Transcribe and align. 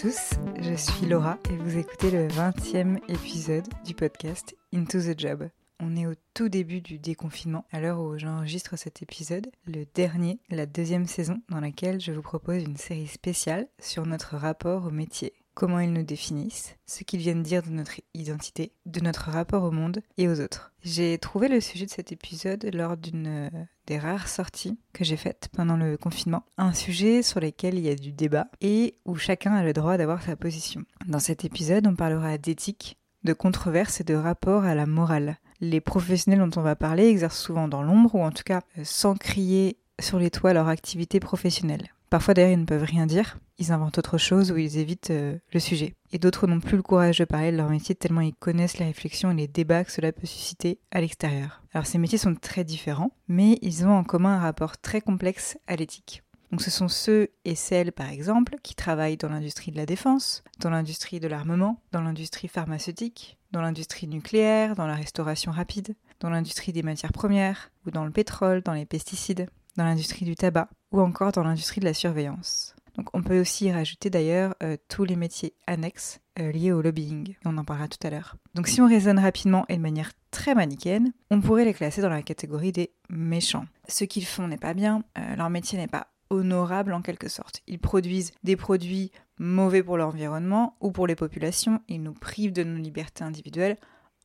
tous, 0.00 0.34
je 0.60 0.74
suis 0.74 1.06
Laura 1.06 1.38
et 1.50 1.56
vous 1.56 1.76
écoutez 1.76 2.12
le 2.12 2.28
20e 2.28 2.98
épisode 3.08 3.66
du 3.84 3.94
podcast 3.94 4.54
Into 4.72 5.00
the 5.00 5.18
Job. 5.18 5.48
On 5.80 5.96
est 5.96 6.06
au 6.06 6.12
tout 6.34 6.48
début 6.48 6.80
du 6.80 7.00
déconfinement, 7.00 7.64
à 7.72 7.80
l'heure 7.80 7.98
où 7.98 8.16
j'enregistre 8.16 8.76
cet 8.76 9.02
épisode, 9.02 9.50
le 9.66 9.86
dernier, 9.96 10.38
la 10.50 10.66
deuxième 10.66 11.06
saison, 11.06 11.42
dans 11.48 11.58
laquelle 11.58 12.00
je 12.00 12.12
vous 12.12 12.22
propose 12.22 12.62
une 12.62 12.76
série 12.76 13.08
spéciale 13.08 13.66
sur 13.80 14.06
notre 14.06 14.36
rapport 14.36 14.86
au 14.86 14.90
métier 14.90 15.32
comment 15.58 15.80
ils 15.80 15.92
nous 15.92 16.04
définissent, 16.04 16.76
ce 16.86 17.02
qu'ils 17.02 17.18
viennent 17.18 17.42
dire 17.42 17.64
de 17.64 17.70
notre 17.70 18.00
identité, 18.14 18.70
de 18.86 19.00
notre 19.00 19.28
rapport 19.32 19.64
au 19.64 19.72
monde 19.72 20.02
et 20.16 20.28
aux 20.28 20.40
autres. 20.40 20.72
J'ai 20.84 21.18
trouvé 21.18 21.48
le 21.48 21.60
sujet 21.60 21.84
de 21.84 21.90
cet 21.90 22.12
épisode 22.12 22.70
lors 22.72 22.96
d'une 22.96 23.26
euh, 23.26 23.64
des 23.88 23.98
rares 23.98 24.28
sorties 24.28 24.78
que 24.92 25.02
j'ai 25.02 25.16
faites 25.16 25.48
pendant 25.52 25.76
le 25.76 25.96
confinement, 25.96 26.44
un 26.58 26.72
sujet 26.72 27.24
sur 27.24 27.40
lequel 27.40 27.74
il 27.74 27.84
y 27.84 27.88
a 27.88 27.96
du 27.96 28.12
débat 28.12 28.46
et 28.60 29.00
où 29.04 29.16
chacun 29.16 29.52
a 29.52 29.64
le 29.64 29.72
droit 29.72 29.96
d'avoir 29.96 30.22
sa 30.22 30.36
position. 30.36 30.84
Dans 31.08 31.18
cet 31.18 31.44
épisode, 31.44 31.88
on 31.88 31.96
parlera 31.96 32.38
d'éthique, 32.38 32.96
de 33.24 33.32
controverses 33.32 34.00
et 34.00 34.04
de 34.04 34.14
rapport 34.14 34.62
à 34.62 34.76
la 34.76 34.86
morale. 34.86 35.38
Les 35.60 35.80
professionnels 35.80 36.38
dont 36.38 36.60
on 36.60 36.62
va 36.62 36.76
parler 36.76 37.08
exercent 37.08 37.42
souvent 37.42 37.66
dans 37.66 37.82
l'ombre 37.82 38.14
ou 38.14 38.22
en 38.22 38.30
tout 38.30 38.44
cas 38.44 38.60
euh, 38.78 38.82
sans 38.84 39.16
crier 39.16 39.76
sur 40.00 40.20
les 40.20 40.30
toits 40.30 40.52
leur 40.52 40.68
activité 40.68 41.18
professionnelle. 41.18 41.88
Parfois 42.10 42.34
d'ailleurs 42.34 42.52
ils 42.52 42.60
ne 42.60 42.64
peuvent 42.64 42.84
rien 42.84 43.06
dire, 43.06 43.38
ils 43.58 43.72
inventent 43.72 43.98
autre 43.98 44.18
chose 44.18 44.50
ou 44.50 44.56
ils 44.56 44.78
évitent 44.78 45.10
euh, 45.10 45.36
le 45.52 45.60
sujet. 45.60 45.94
Et 46.12 46.18
d'autres 46.18 46.46
n'ont 46.46 46.60
plus 46.60 46.76
le 46.76 46.82
courage 46.82 47.18
de 47.18 47.24
parler 47.24 47.52
de 47.52 47.56
leur 47.56 47.68
métier 47.68 47.94
tellement 47.94 48.20
ils 48.20 48.34
connaissent 48.34 48.78
les 48.78 48.86
réflexions 48.86 49.30
et 49.30 49.34
les 49.34 49.48
débats 49.48 49.84
que 49.84 49.92
cela 49.92 50.12
peut 50.12 50.26
susciter 50.26 50.78
à 50.90 51.00
l'extérieur. 51.00 51.62
Alors 51.72 51.86
ces 51.86 51.98
métiers 51.98 52.18
sont 52.18 52.34
très 52.34 52.64
différents, 52.64 53.12
mais 53.26 53.58
ils 53.62 53.86
ont 53.86 53.92
en 53.92 54.04
commun 54.04 54.36
un 54.36 54.40
rapport 54.40 54.78
très 54.78 55.00
complexe 55.00 55.58
à 55.66 55.76
l'éthique. 55.76 56.22
Donc 56.50 56.62
ce 56.62 56.70
sont 56.70 56.88
ceux 56.88 57.28
et 57.44 57.54
celles, 57.54 57.92
par 57.92 58.08
exemple, 58.08 58.56
qui 58.62 58.74
travaillent 58.74 59.18
dans 59.18 59.28
l'industrie 59.28 59.70
de 59.70 59.76
la 59.76 59.84
défense, 59.84 60.42
dans 60.60 60.70
l'industrie 60.70 61.20
de 61.20 61.28
l'armement, 61.28 61.82
dans 61.92 62.00
l'industrie 62.00 62.48
pharmaceutique, 62.48 63.38
dans 63.52 63.60
l'industrie 63.60 64.06
nucléaire, 64.06 64.74
dans 64.74 64.86
la 64.86 64.94
restauration 64.94 65.52
rapide, 65.52 65.94
dans 66.20 66.30
l'industrie 66.30 66.72
des 66.72 66.82
matières 66.82 67.12
premières, 67.12 67.70
ou 67.86 67.90
dans 67.90 68.06
le 68.06 68.10
pétrole, 68.10 68.62
dans 68.62 68.72
les 68.72 68.86
pesticides, 68.86 69.48
dans 69.78 69.84
l'industrie 69.84 70.26
du 70.26 70.34
tabac, 70.34 70.68
ou 70.92 71.00
encore 71.00 71.32
dans 71.32 71.44
l'industrie 71.44 71.80
de 71.80 71.86
la 71.86 71.94
surveillance. 71.94 72.74
Donc 72.98 73.10
on 73.14 73.22
peut 73.22 73.40
aussi 73.40 73.70
rajouter 73.70 74.10
d'ailleurs 74.10 74.56
euh, 74.62 74.76
tous 74.88 75.04
les 75.04 75.14
métiers 75.14 75.54
annexes 75.68 76.20
euh, 76.40 76.50
liés 76.50 76.72
au 76.72 76.82
lobbying. 76.82 77.36
On 77.44 77.56
en 77.56 77.64
parlera 77.64 77.86
tout 77.86 78.04
à 78.04 78.10
l'heure. 78.10 78.36
Donc 78.54 78.66
si 78.66 78.80
on 78.80 78.88
raisonne 78.88 79.20
rapidement 79.20 79.64
et 79.68 79.76
de 79.76 79.82
manière 79.82 80.10
très 80.32 80.56
manichéenne, 80.56 81.12
on 81.30 81.40
pourrait 81.40 81.64
les 81.64 81.74
classer 81.74 82.02
dans 82.02 82.08
la 82.08 82.22
catégorie 82.22 82.72
des 82.72 82.90
méchants. 83.08 83.66
Ce 83.86 84.04
qu'ils 84.04 84.26
font 84.26 84.48
n'est 84.48 84.58
pas 84.58 84.74
bien, 84.74 85.04
euh, 85.16 85.36
leur 85.36 85.48
métier 85.48 85.78
n'est 85.78 85.86
pas 85.86 86.08
honorable 86.28 86.92
en 86.92 87.00
quelque 87.00 87.28
sorte. 87.28 87.62
Ils 87.68 87.78
produisent 87.78 88.32
des 88.42 88.56
produits 88.56 89.12
mauvais 89.38 89.84
pour 89.84 89.96
l'environnement 89.96 90.76
ou 90.80 90.90
pour 90.90 91.06
les 91.06 91.14
populations, 91.14 91.80
ils 91.88 92.02
nous 92.02 92.14
privent 92.14 92.52
de 92.52 92.64
nos 92.64 92.82
libertés 92.82 93.22
individuelles. 93.22 93.76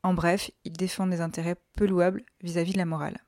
En 0.02 0.14
bref, 0.14 0.50
ils 0.64 0.72
défendent 0.72 1.10
des 1.10 1.20
intérêts 1.20 1.56
peu 1.76 1.86
louables 1.86 2.24
vis-à-vis 2.42 2.72
de 2.72 2.78
la 2.78 2.84
morale. 2.84 3.18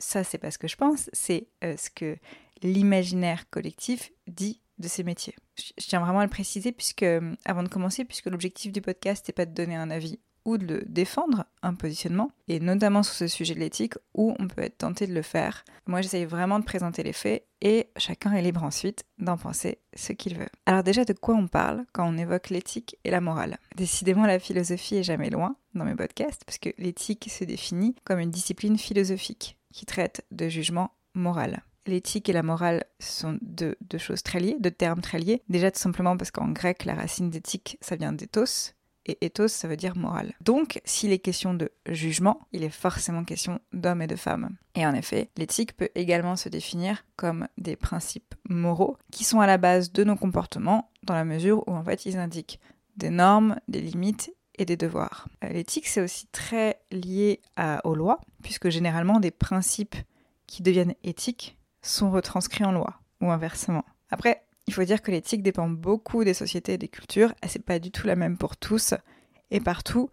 Ça 0.00 0.24
c'est 0.24 0.38
pas 0.38 0.50
ce 0.50 0.58
que 0.58 0.66
je 0.66 0.76
pense, 0.76 1.08
c'est 1.12 1.46
ce 1.62 1.88
que 1.90 2.16
l'imaginaire 2.62 3.48
collectif 3.50 4.10
dit 4.26 4.60
de 4.78 4.88
ces 4.88 5.04
métiers. 5.04 5.36
Je 5.56 5.86
tiens 5.86 6.00
vraiment 6.00 6.20
à 6.20 6.24
le 6.24 6.30
préciser 6.30 6.72
puisque, 6.72 7.04
avant 7.44 7.62
de 7.62 7.68
commencer, 7.68 8.04
puisque 8.04 8.26
l'objectif 8.26 8.72
du 8.72 8.80
podcast 8.80 9.28
n'est 9.28 9.34
pas 9.34 9.46
de 9.46 9.54
donner 9.54 9.76
un 9.76 9.90
avis 9.90 10.18
ou 10.46 10.56
de 10.56 10.64
le 10.64 10.84
défendre, 10.86 11.44
un 11.62 11.74
positionnement, 11.74 12.32
et 12.48 12.60
notamment 12.60 13.02
sur 13.02 13.14
ce 13.14 13.28
sujet 13.28 13.54
de 13.54 13.60
l'éthique 13.60 13.92
où 14.14 14.34
on 14.38 14.48
peut 14.48 14.62
être 14.62 14.78
tenté 14.78 15.06
de 15.06 15.12
le 15.12 15.20
faire. 15.20 15.66
Moi, 15.86 16.00
j'essaye 16.00 16.24
vraiment 16.24 16.58
de 16.58 16.64
présenter 16.64 17.02
les 17.02 17.12
faits 17.12 17.46
et 17.60 17.90
chacun 17.98 18.32
est 18.32 18.40
libre 18.40 18.64
ensuite 18.64 19.04
d'en 19.18 19.36
penser 19.36 19.80
ce 19.94 20.14
qu'il 20.14 20.38
veut. 20.38 20.48
Alors 20.64 20.82
déjà, 20.82 21.04
de 21.04 21.12
quoi 21.12 21.34
on 21.34 21.46
parle 21.46 21.84
quand 21.92 22.08
on 22.08 22.16
évoque 22.16 22.48
l'éthique 22.48 22.96
et 23.04 23.10
la 23.10 23.20
morale? 23.20 23.58
Décidément, 23.76 24.24
la 24.24 24.38
philosophie 24.38 24.96
est 24.96 25.02
jamais 25.02 25.28
loin 25.28 25.56
dans 25.74 25.84
mes 25.84 25.94
podcasts, 25.94 26.42
parce 26.46 26.58
que 26.58 26.70
l'éthique 26.78 27.28
se 27.30 27.44
définit 27.44 27.94
comme 28.04 28.18
une 28.18 28.30
discipline 28.30 28.78
philosophique 28.78 29.58
qui 29.72 29.86
traite 29.86 30.24
de 30.30 30.48
jugement 30.48 30.92
moral. 31.14 31.62
L'éthique 31.86 32.28
et 32.28 32.32
la 32.32 32.42
morale 32.42 32.84
sont 32.98 33.38
deux, 33.42 33.76
choses 33.98 34.22
très 34.22 34.40
liées, 34.40 34.56
deux 34.60 34.70
termes 34.70 35.00
très 35.00 35.18
liés. 35.18 35.42
Déjà 35.48 35.70
tout 35.70 35.78
simplement 35.78 36.16
parce 36.16 36.30
qu'en 36.30 36.48
grec, 36.48 36.84
la 36.84 36.94
racine 36.94 37.30
d'éthique, 37.30 37.78
ça 37.80 37.96
vient 37.96 38.12
d'éthos, 38.12 38.74
et 39.06 39.18
ethos, 39.24 39.48
ça 39.48 39.66
veut 39.66 39.76
dire 39.76 39.96
morale. 39.96 40.34
Donc, 40.42 40.80
s'il 40.84 41.10
est 41.10 41.18
question 41.18 41.54
de 41.54 41.70
jugement, 41.88 42.40
il 42.52 42.62
est 42.62 42.70
forcément 42.70 43.24
question 43.24 43.58
d'hommes 43.72 44.02
et 44.02 44.06
de 44.06 44.16
femmes. 44.16 44.56
Et 44.74 44.86
en 44.86 44.94
effet, 44.94 45.30
l'éthique 45.36 45.76
peut 45.76 45.88
également 45.94 46.36
se 46.36 46.48
définir 46.48 47.04
comme 47.16 47.48
des 47.56 47.76
principes 47.76 48.34
moraux 48.48 48.96
qui 49.10 49.24
sont 49.24 49.40
à 49.40 49.46
la 49.46 49.58
base 49.58 49.90
de 49.92 50.04
nos 50.04 50.16
comportements, 50.16 50.90
dans 51.02 51.14
la 51.14 51.24
mesure 51.24 51.66
où 51.66 51.72
en 51.72 51.82
fait 51.82 52.04
ils 52.06 52.18
indiquent 52.18 52.60
des 52.96 53.10
normes, 53.10 53.56
des 53.68 53.80
limites 53.80 54.32
et 54.60 54.66
des 54.66 54.76
devoirs. 54.76 55.28
Euh, 55.42 55.48
l'éthique, 55.48 55.88
c'est 55.88 56.02
aussi 56.02 56.26
très 56.28 56.80
lié 56.92 57.40
aux 57.84 57.94
lois, 57.94 58.20
puisque 58.42 58.68
généralement 58.68 59.18
des 59.18 59.30
principes 59.30 59.96
qui 60.46 60.62
deviennent 60.62 60.94
éthiques 61.02 61.56
sont 61.82 62.10
retranscrits 62.10 62.64
en 62.64 62.72
loi, 62.72 63.00
ou 63.20 63.30
inversement. 63.30 63.84
Après, 64.10 64.44
il 64.66 64.74
faut 64.74 64.84
dire 64.84 65.02
que 65.02 65.10
l'éthique 65.10 65.42
dépend 65.42 65.68
beaucoup 65.68 66.24
des 66.24 66.34
sociétés 66.34 66.74
et 66.74 66.78
des 66.78 66.88
cultures, 66.88 67.32
c'est 67.46 67.64
pas 67.64 67.78
du 67.78 67.90
tout 67.90 68.06
la 68.06 68.16
même 68.16 68.36
pour 68.36 68.56
tous 68.56 68.94
et 69.50 69.60
partout, 69.60 70.10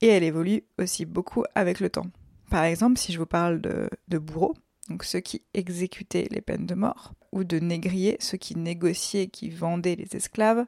et 0.00 0.08
elle 0.08 0.24
évolue 0.24 0.64
aussi 0.78 1.04
beaucoup 1.04 1.44
avec 1.54 1.80
le 1.80 1.90
temps. 1.90 2.06
Par 2.50 2.64
exemple, 2.64 2.98
si 2.98 3.12
je 3.12 3.18
vous 3.18 3.26
parle 3.26 3.60
de 3.60 4.18
bourreaux, 4.18 4.54
donc 4.88 5.04
ceux 5.04 5.20
qui 5.20 5.42
exécutaient 5.54 6.28
les 6.30 6.40
peines 6.40 6.66
de 6.66 6.74
mort, 6.74 7.12
ou 7.32 7.44
de 7.44 7.58
négriers, 7.58 8.16
ceux 8.20 8.38
qui 8.38 8.56
négociaient, 8.56 9.26
qui 9.26 9.50
vendaient 9.50 9.96
les 9.96 10.16
esclaves, 10.16 10.66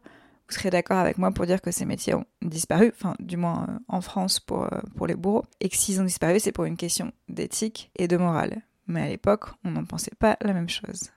vous 0.49 0.55
serez 0.55 0.71
d'accord 0.71 0.99
avec 0.99 1.19
moi 1.19 1.31
pour 1.33 1.47
dire 1.47 1.61
que 1.61 1.71
ces 1.71 1.85
métiers 1.85 2.15
ont 2.15 2.25
disparu, 2.43 2.93
enfin 2.95 3.15
du 3.19 3.37
moins 3.37 3.67
euh, 3.69 3.79
en 3.89 4.01
France 4.01 4.41
pour, 4.41 4.65
euh, 4.65 4.81
pour 4.97 5.07
les 5.07 5.15
bourreaux, 5.17 5.45
et 5.61 5.69
que 5.69 5.77
s'ils 5.77 6.01
ont 6.01 6.05
disparu, 6.05 6.39
c'est 6.41 6.53
pour 6.53 6.65
une 6.65 6.77
question 6.77 7.13
d'éthique 7.29 7.91
et 7.97 8.09
de 8.09 8.17
morale 8.17 8.63
mais 8.87 9.03
à 9.03 9.09
l'époque, 9.09 9.47
on 9.65 9.73
n'en 9.73 9.85
pensait 9.85 10.15
pas 10.19 10.37
la 10.41 10.53
même 10.53 10.69
chose. 10.69 11.11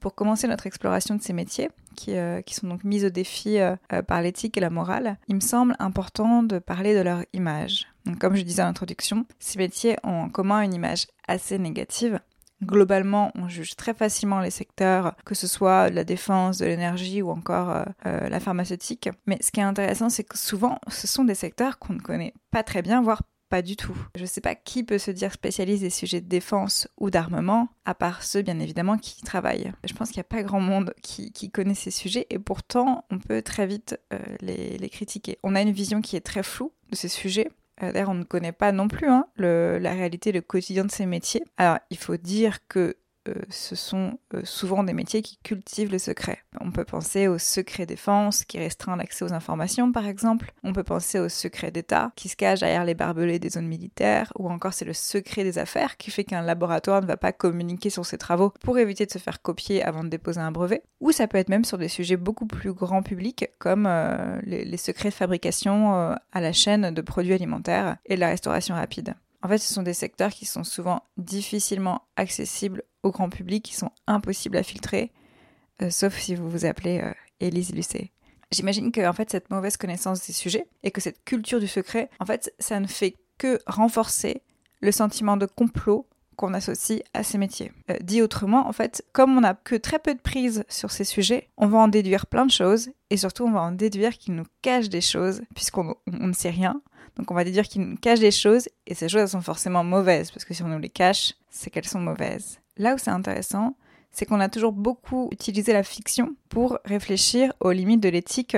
Pour 0.00 0.14
commencer 0.14 0.46
notre 0.46 0.68
exploration 0.68 1.16
de 1.16 1.22
ces 1.22 1.32
métiers, 1.32 1.70
qui, 1.96 2.16
euh, 2.16 2.40
sont 2.48 2.68
donc 2.68 2.84
mis 2.84 3.04
au 3.04 3.10
défi 3.10 3.58
par 4.06 4.22
l'éthique 4.22 4.56
et 4.56 4.60
la 4.60 4.70
morale, 4.70 5.18
il 5.26 5.34
me 5.34 5.40
semble 5.40 5.74
important 5.80 6.44
de 6.44 6.60
parler 6.60 6.94
de 6.94 7.00
leur 7.00 7.24
image. 7.32 7.88
comme 8.20 8.36
je 8.36 8.42
disais 8.42 8.62
en 8.62 8.68
introduction, 8.68 9.26
ces 9.40 9.58
métiers 9.58 9.96
ont 10.04 10.22
en 10.22 10.28
commun 10.28 10.62
une 10.62 10.72
image 10.72 11.08
assez 11.26 11.58
négative, 11.58 12.20
Globalement, 12.62 13.30
on 13.34 13.48
juge 13.48 13.76
très 13.76 13.94
facilement 13.94 14.40
les 14.40 14.50
secteurs, 14.50 15.14
que 15.24 15.34
ce 15.34 15.46
soit 15.46 15.90
la 15.90 16.04
défense, 16.04 16.58
de 16.58 16.66
l'énergie 16.66 17.22
ou 17.22 17.30
encore 17.30 17.70
euh, 17.70 17.84
euh, 18.06 18.28
la 18.28 18.40
pharmaceutique. 18.40 19.08
Mais 19.26 19.38
ce 19.40 19.50
qui 19.52 19.60
est 19.60 19.64
intéressant, 19.64 20.08
c'est 20.08 20.24
que 20.24 20.36
souvent, 20.36 20.78
ce 20.88 21.06
sont 21.06 21.24
des 21.24 21.34
secteurs 21.34 21.78
qu'on 21.78 21.94
ne 21.94 22.00
connaît 22.00 22.34
pas 22.50 22.62
très 22.62 22.82
bien, 22.82 23.00
voire 23.00 23.22
pas 23.48 23.62
du 23.62 23.76
tout. 23.76 23.96
Je 24.14 24.22
ne 24.22 24.26
sais 24.26 24.40
pas 24.40 24.54
qui 24.54 24.84
peut 24.84 24.98
se 24.98 25.10
dire 25.10 25.32
spécialiste 25.32 25.82
des 25.82 25.90
sujets 25.90 26.20
de 26.20 26.28
défense 26.28 26.88
ou 26.98 27.10
d'armement, 27.10 27.68
à 27.84 27.94
part 27.94 28.22
ceux 28.22 28.42
bien 28.42 28.58
évidemment 28.58 28.98
qui 28.98 29.20
y 29.20 29.24
travaillent. 29.24 29.72
Je 29.84 29.94
pense 29.94 30.08
qu'il 30.08 30.18
n'y 30.18 30.22
a 30.22 30.24
pas 30.24 30.42
grand 30.42 30.60
monde 30.60 30.94
qui, 31.02 31.32
connaît 31.50 31.74
ces 31.74 31.90
sujets 31.90 32.26
et 32.30 32.38
pourtant 32.38 33.04
on 33.10 33.18
peut 33.18 33.42
très 33.42 33.66
vite 33.66 33.98
euh, 34.12 34.18
les, 34.40 34.88
critiquer. 34.90 35.38
On 35.42 35.54
a 35.54 35.62
une 35.62 35.72
vision 35.72 36.00
qui 36.02 36.16
est 36.16 36.20
très 36.20 36.42
floue 36.42 36.72
de 36.90 36.96
ces 36.96 37.08
sujets 37.08 37.50
d'ailleurs, 37.80 38.10
on 38.10 38.14
ne 38.14 38.24
connaît 38.24 38.52
pas 38.52 38.72
non 38.72 38.88
plus 38.88 39.08
hein, 39.08 39.26
la 39.36 39.92
réalité, 39.92 40.32
le 40.32 40.40
quotidien 40.40 40.84
de 40.84 40.90
ces 40.90 41.06
métiers. 41.06 41.42
Alors, 41.56 41.78
il 41.90 41.98
faut 41.98 42.16
dire 42.16 42.66
que 42.68 42.80
euh, 42.80 42.94
ce 43.50 43.74
sont 43.74 44.18
euh, 44.34 44.42
souvent 44.44 44.82
des 44.82 44.92
métiers 44.92 45.22
qui 45.22 45.38
cultivent 45.42 45.90
le 45.90 45.98
secret. 45.98 46.38
On 46.60 46.70
peut 46.70 46.84
penser 46.84 47.28
au 47.28 47.38
secret 47.38 47.86
défense 47.86 48.44
qui 48.44 48.58
restreint 48.58 48.96
l'accès 48.96 49.24
aux 49.24 49.32
informations 49.32 49.92
par 49.92 50.06
exemple. 50.06 50.52
On 50.62 50.72
peut 50.72 50.84
penser 50.84 51.18
au 51.18 51.28
secret 51.28 51.70
d'État 51.70 52.12
qui 52.16 52.28
se 52.28 52.36
cache 52.36 52.60
derrière 52.60 52.84
les 52.84 52.94
barbelés 52.94 53.38
des 53.38 53.50
zones 53.50 53.66
militaires. 53.66 54.32
Ou 54.38 54.50
encore 54.50 54.72
c'est 54.72 54.84
le 54.84 54.92
secret 54.92 55.44
des 55.44 55.58
affaires 55.58 55.96
qui 55.96 56.10
fait 56.10 56.24
qu'un 56.24 56.42
laboratoire 56.42 57.02
ne 57.02 57.06
va 57.06 57.16
pas 57.16 57.32
communiquer 57.32 57.90
sur 57.90 58.04
ses 58.04 58.18
travaux 58.18 58.52
pour 58.60 58.78
éviter 58.78 59.06
de 59.06 59.10
se 59.10 59.18
faire 59.18 59.42
copier 59.42 59.82
avant 59.82 60.04
de 60.04 60.08
déposer 60.08 60.40
un 60.40 60.52
brevet. 60.52 60.82
Ou 61.00 61.12
ça 61.12 61.26
peut 61.26 61.38
être 61.38 61.48
même 61.48 61.64
sur 61.64 61.78
des 61.78 61.88
sujets 61.88 62.16
beaucoup 62.16 62.46
plus 62.46 62.72
grand 62.72 63.02
public 63.02 63.50
comme 63.58 63.86
euh, 63.86 64.40
les, 64.44 64.76
secrets 64.76 65.08
de 65.08 65.14
fabrication 65.14 65.92
à 66.32 66.40
la 66.40 66.52
chaîne 66.52 66.92
de 66.92 67.00
produits 67.00 67.32
alimentaires 67.32 67.96
et 68.06 68.14
de 68.14 68.20
la 68.20 68.28
restauration 68.28 68.74
rapide. 68.74 69.14
En 69.42 69.48
fait, 69.48 69.58
ce 69.58 69.72
sont 69.72 69.82
des 69.82 69.94
secteurs 69.94 70.30
qui 70.30 70.46
sont 70.46 70.64
souvent 70.64 71.02
difficilement 71.16 72.02
accessibles 72.16 72.82
au 73.02 73.10
grand 73.10 73.28
public, 73.28 73.64
qui 73.64 73.74
sont 73.74 73.90
impossibles 74.06 74.56
à 74.56 74.62
filtrer, 74.62 75.12
euh, 75.82 75.90
sauf 75.90 76.18
si 76.18 76.34
vous 76.34 76.48
vous 76.48 76.64
appelez 76.64 77.00
euh, 77.00 77.12
Élise 77.40 77.74
Lucet. 77.74 78.10
J'imagine 78.50 78.92
que 78.92 79.06
en 79.06 79.12
fait 79.12 79.30
cette 79.30 79.50
mauvaise 79.50 79.76
connaissance 79.76 80.26
des 80.26 80.32
sujets 80.32 80.66
et 80.82 80.90
que 80.90 81.00
cette 81.00 81.22
culture 81.24 81.60
du 81.60 81.68
secret, 81.68 82.08
en 82.18 82.24
fait, 82.24 82.52
ça 82.58 82.80
ne 82.80 82.86
fait 82.86 83.14
que 83.36 83.58
renforcer 83.66 84.42
le 84.80 84.90
sentiment 84.90 85.36
de 85.36 85.46
complot 85.46 86.06
qu'on 86.36 86.54
associe 86.54 87.02
à 87.14 87.24
ces 87.24 87.36
métiers. 87.36 87.72
Euh, 87.90 87.96
dit 88.00 88.22
autrement, 88.22 88.68
en 88.68 88.72
fait, 88.72 89.04
comme 89.12 89.36
on 89.36 89.40
n'a 89.40 89.54
que 89.54 89.74
très 89.74 89.98
peu 89.98 90.14
de 90.14 90.20
prise 90.20 90.64
sur 90.68 90.90
ces 90.92 91.04
sujets, 91.04 91.48
on 91.56 91.66
va 91.66 91.78
en 91.78 91.88
déduire 91.88 92.26
plein 92.26 92.46
de 92.46 92.50
choses 92.50 92.90
et 93.10 93.16
surtout 93.16 93.44
on 93.44 93.50
va 93.50 93.60
en 93.60 93.72
déduire 93.72 94.16
qu'ils 94.16 94.34
nous 94.34 94.46
cachent 94.62 94.88
des 94.88 95.00
choses 95.00 95.42
puisqu'on 95.54 95.94
ne 96.06 96.32
sait 96.32 96.50
rien 96.50 96.80
donc 97.18 97.30
on 97.30 97.34
va 97.34 97.44
déduire 97.44 97.66
qu'ils 97.66 97.82
nous 97.82 97.96
cachent 97.96 98.20
des 98.20 98.30
choses 98.30 98.68
et 98.86 98.94
ces 98.94 99.08
choses 99.08 99.30
sont 99.30 99.40
forcément 99.40 99.82
mauvaises 99.82 100.30
parce 100.30 100.44
que 100.44 100.54
si 100.54 100.62
on 100.62 100.68
nous 100.68 100.78
les 100.78 100.88
cache, 100.88 101.34
c'est 101.50 101.68
qu'elles 101.68 101.86
sont 101.86 102.00
mauvaises. 102.00 102.60
Là 102.78 102.94
où 102.94 102.98
c'est 102.98 103.10
intéressant, 103.10 103.76
c'est 104.10 104.24
qu'on 104.24 104.40
a 104.40 104.48
toujours 104.48 104.72
beaucoup 104.72 105.28
utilisé 105.32 105.72
la 105.72 105.82
fiction 105.82 106.34
pour 106.48 106.78
réfléchir 106.84 107.52
aux 107.60 107.72
limites 107.72 108.02
de 108.02 108.08
l'éthique 108.08 108.56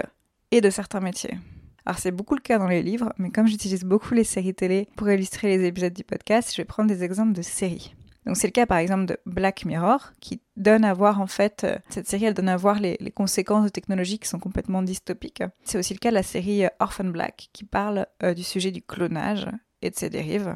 et 0.50 0.60
de 0.60 0.70
certains 0.70 1.00
métiers. 1.00 1.38
Alors 1.86 1.98
c'est 1.98 2.10
beaucoup 2.10 2.34
le 2.34 2.40
cas 2.40 2.58
dans 2.58 2.68
les 2.68 2.82
livres, 2.82 3.12
mais 3.18 3.30
comme 3.30 3.46
j'utilise 3.46 3.84
beaucoup 3.84 4.14
les 4.14 4.24
séries 4.24 4.54
télé 4.54 4.88
pour 4.96 5.10
illustrer 5.10 5.56
les 5.56 5.66
épisodes 5.66 5.92
du 5.92 6.04
podcast, 6.04 6.52
je 6.52 6.58
vais 6.58 6.66
prendre 6.66 6.88
des 6.88 7.02
exemples 7.02 7.32
de 7.32 7.42
séries. 7.42 7.94
Donc 8.26 8.36
c'est 8.36 8.46
le 8.46 8.52
cas 8.52 8.66
par 8.66 8.78
exemple 8.78 9.06
de 9.06 9.18
Black 9.24 9.64
Mirror, 9.64 10.12
qui 10.20 10.42
donne 10.56 10.84
à 10.84 10.92
voir 10.92 11.20
en 11.20 11.26
fait, 11.26 11.64
euh, 11.64 11.78
cette 11.88 12.06
série 12.06 12.26
elle 12.26 12.34
donne 12.34 12.50
à 12.50 12.56
voir 12.56 12.78
les, 12.78 12.98
conséquences 13.14 13.64
de 13.64 13.70
technologies 13.70 14.18
qui 14.18 14.28
sont 14.28 14.38
complètement 14.38 14.82
dystopiques. 14.82 15.42
C'est 15.64 15.78
aussi 15.78 15.94
le 15.94 15.98
cas 15.98 16.10
de 16.10 16.14
la 16.14 16.22
série 16.22 16.66
euh, 16.66 16.70
Orphan 16.80 17.04
Black, 17.04 17.48
qui 17.52 17.64
parle 17.64 18.06
euh, 18.22 18.34
du 18.34 18.42
sujet 18.42 18.70
du 18.70 18.82
clonage 18.82 19.48
et 19.80 19.90
de 19.90 19.96
ses 19.96 20.10
dérives. 20.10 20.54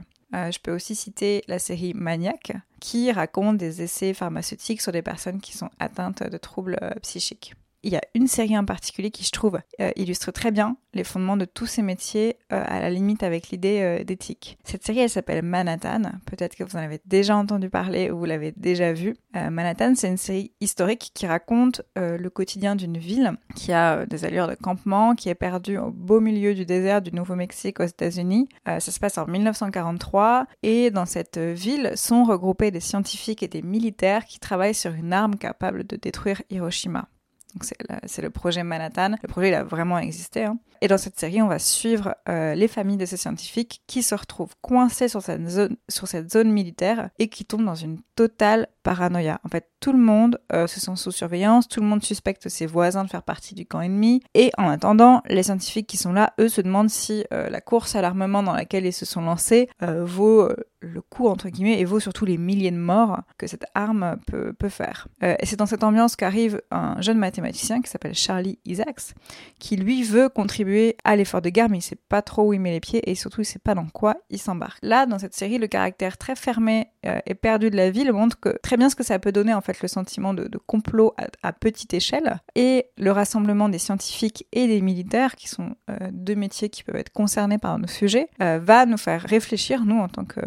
Je 0.51 0.59
peux 0.59 0.75
aussi 0.75 0.95
citer 0.95 1.43
la 1.49 1.59
série 1.59 1.95
Maniac, 1.95 2.53
qui 2.81 3.11
raconte 3.13 3.57
des 3.57 3.83
essais 3.83 4.15
pharmaceutiques 4.15 4.81
sur 4.81 4.93
des 4.93 5.03
personnes 5.03 5.41
qui 5.41 5.57
sont 5.57 5.71
atteintes 5.79 6.23
de 6.23 6.37
troubles 6.37 6.79
psychiques 7.03 7.55
il 7.85 7.93
y 7.93 7.97
a 7.97 8.01
une 8.15 8.27
série 8.27 8.57
en 8.57 8.65
particulier 8.65 9.11
qui, 9.11 9.25
je 9.25 9.31
trouve, 9.31 9.61
euh, 9.81 9.93
illustre 9.95 10.33
très 10.33 10.51
bien 10.51 10.77
les 10.95 11.05
fondements 11.05 11.37
de 11.37 11.45
tous 11.45 11.67
ces 11.67 11.83
métiers, 11.83 12.39
euh, 12.53 12.63
à 12.65 12.81
la 12.81 12.89
limite 12.89 13.23
avec 13.23 13.51
l'idée 13.51 13.81
euh, 13.83 14.05
d'éthique. 14.05 14.59
Cette 14.65 14.85
série, 14.85 15.01
elle 15.01 15.11
s'appelle 15.11 15.43
Manhattan. 15.43 16.03
Peut-être 16.25 16.57
que 16.57 16.65
vous 16.65 16.77
en 16.77 16.81
avez 16.81 17.01
déjà 17.05 17.37
entendu 17.37 17.69
parler 17.69 18.11
ou 18.11 18.19
vous 18.19 18.25
l'avez 18.25 18.53
déjà 18.57 18.93
vue. 18.93 19.15
Manhattan, 19.35 19.95
c'est 19.97 20.09
une 20.09 20.17
série 20.17 20.53
historique 20.61 21.11
qui 21.13 21.27
raconte 21.27 21.83
le 21.97 22.29
quotidien 22.29 22.77
d'une 22.77 22.97
ville 22.97 23.33
qui 23.57 23.73
a 23.73 24.07
des 24.07 24.25
allures 24.25 24.47
de 24.47 24.55
campement, 24.55 25.17
qui 25.17 25.29
est 25.29 25.35
perdue 25.35 25.77
au 25.77 25.91
beau 25.91 26.21
milieu 26.21 26.55
du 26.55 26.65
désert 26.65 27.03
du 27.03 27.11
Nouveau-Mexique 27.13 27.81
aux 27.81 27.85
États-Unis. 27.85 28.49
ça 28.65 28.81
se 28.81 29.01
passe 29.01 29.19
en 29.19 29.27
1943 29.27 30.47
et 30.63 30.93
dans 30.93 31.07
cette 31.07 31.39
ville 31.39 31.93
sont 31.97 32.23
regroupés 32.23 32.71
des 32.71 32.79
scientifiques 32.79 33.43
et 33.43 33.49
des 33.49 33.63
militaires 33.63 34.25
qui 34.25 34.39
travaillent 34.39 34.73
sur 34.73 34.93
une 34.93 35.13
arme 35.13 35.35
capable 35.35 35.85
de 35.85 35.97
détruire 35.97 36.41
Hiroshima. 36.49 37.09
Donc 37.55 37.65
c'est 38.05 38.23
le, 38.23 38.31
projet 38.31 38.65
Manhattan. 38.65 39.15
Le 39.23 39.29
projet 39.29 39.49
il 39.51 39.55
a 39.55 39.63
vraiment 39.63 39.99
existé. 39.99 40.45
Hein. 40.45 40.59
Et 40.81 40.89
dans 40.89 40.99
cette 40.99 41.19
série, 41.19 41.43
on 41.43 41.49
va 41.49 41.59
suivre 41.59 42.15
euh, 42.29 42.55
les 42.55 42.69
familles 42.69 42.97
de 42.97 43.07
ces 43.07 43.17
scientifiques 43.17 43.83
qui 43.87 44.03
se 44.03 44.15
retrouvent 44.15 44.55
coincés 44.61 45.09
sur 45.09 45.23
cette 45.23 45.49
zone, 45.49 46.53
militaire 46.53 47.11
et 47.19 47.29
qui 47.29 47.45
tombent 47.45 47.65
dans 47.65 47.75
une 47.75 48.01
totale 48.17 48.69
paranoïa. 48.83 49.41
En 49.45 49.49
fait, 49.49 49.69
tout 49.81 49.93
le 49.93 49.99
monde 49.99 50.39
euh, 50.53 50.67
se 50.67 50.81
sent 50.81 50.97
sous 50.97 51.11
surveillance, 51.11 51.69
tout 51.69 51.81
le 51.81 51.87
monde 51.87 52.03
suspecte 52.03 52.49
ses 52.49 52.67
voisins 52.67 53.05
de 53.05 53.09
faire 53.09 53.23
partie 53.23 53.55
du 53.55 53.67
camp 53.67 53.81
ennemi. 53.81 54.23
Et 54.35 54.51
en 54.59 54.69
attendant, 54.69 55.23
les 55.27 55.45
scientifiques 55.45 55.87
qui 55.87 55.97
sont 55.97 56.13
là, 56.13 56.35
eux, 56.39 56.49
se 56.49 56.61
demandent 56.61 56.91
si 56.91 57.25
euh, 57.33 57.49
la 57.49 57.61
course 57.61 57.97
à 57.97 58.03
l'armement 58.03 58.43
dans 58.43 58.53
laquelle 58.53 58.87
ils 58.87 58.93
se 58.93 59.07
sont 59.07 59.23
lancés 59.23 59.69
vaut 59.81 60.49
le 60.81 61.01
coup 61.01 61.29
entre 61.29 61.49
guillemets 61.49 61.81
et 61.81 61.85
vaut 61.85 62.01
surtout 62.01 62.25
les 62.25 62.37
milliers 62.37 62.71
de 62.71 62.77
morts 62.77 63.21
que 63.39 63.47
cette 63.47 63.65
arme 63.75 64.17
peut 64.27 64.69
faire. 64.69 65.09
et 65.23 65.47
c'est 65.47 65.57
dans 65.57 65.67
cette 65.67 65.85
ambiance 65.85 66.17
qu'arrive 66.17 66.61
un 66.71 67.01
jeune 67.01 67.19
mathématicien 67.19 67.81
qui 67.81 67.91
s'appelle 67.91 68.15
Charlie 68.15 68.59
Isaacs, 68.65 69.15
qui 69.59 69.77
lui 69.77 70.03
veut 70.03 70.29
contribuer 70.29 70.64
à 71.05 71.17
l'effort 71.17 71.43
de 71.43 71.51
guerre, 71.51 71.69
mais 71.69 71.79
il 71.79 71.83
sait 71.83 71.99
pas 72.09 72.23
trop 72.23 72.49
où 72.49 72.53
il 72.53 72.61
met 72.61 72.73
les 72.73 72.81
pieds 72.81 73.09
et 73.11 73.15
surtout 73.15 73.41
il 73.43 73.45
sait 73.45 73.59
pas 73.59 73.75
dans 73.75 73.87
quoi 73.87 74.17
il 74.31 74.39
s'embarque. 74.39 74.79
Là, 74.83 75.07
dans 75.07 75.19
cette 75.19 75.35
série, 75.35 75.59
le 75.59 75.67
caractère 75.67 76.17
très 76.19 76.37
fermé 76.37 76.89
euh, 77.07 77.19
et 77.27 77.35
perdu 77.35 77.71
de 77.71 77.77
la 77.77 77.91
ville 77.91 78.13
montre 78.13 78.39
que 78.39 78.57
très 78.63 78.77
bien 78.77 78.89
ce 78.89 78.97
que 78.97 79.05
ça 79.05 79.19
peut 79.19 79.33
donner 79.33 79.55
en 79.55 79.61
fait 79.61 79.81
le 79.81 79.89
sentiment 79.89 80.35
de, 80.35 80.49
complot 80.67 81.15
à, 81.43 81.53
petite 81.53 81.95
échelle 81.95 82.41
et 82.55 82.87
le 82.97 83.11
rassemblement 83.11 83.69
des 83.69 83.79
scientifiques 83.79 84.47
et 84.53 84.67
des 84.67 84.81
militaires, 84.81 85.37
qui 85.37 85.49
sont 85.49 85.75
euh, 85.91 86.11
deux 86.13 86.35
métiers 86.35 86.69
qui 86.69 86.83
peuvent 86.83 86.97
être 86.97 87.13
concernés 87.13 87.59
par 87.59 87.79
nos 87.79 87.87
sujets, 87.87 88.29
euh, 88.43 88.59
va 88.63 88.87
nous 88.87 88.97
faire 88.97 89.23
réfléchir, 89.23 89.85
nous 89.85 89.99
en 89.99 90.09
tant 90.09 90.25
que, 90.25 90.41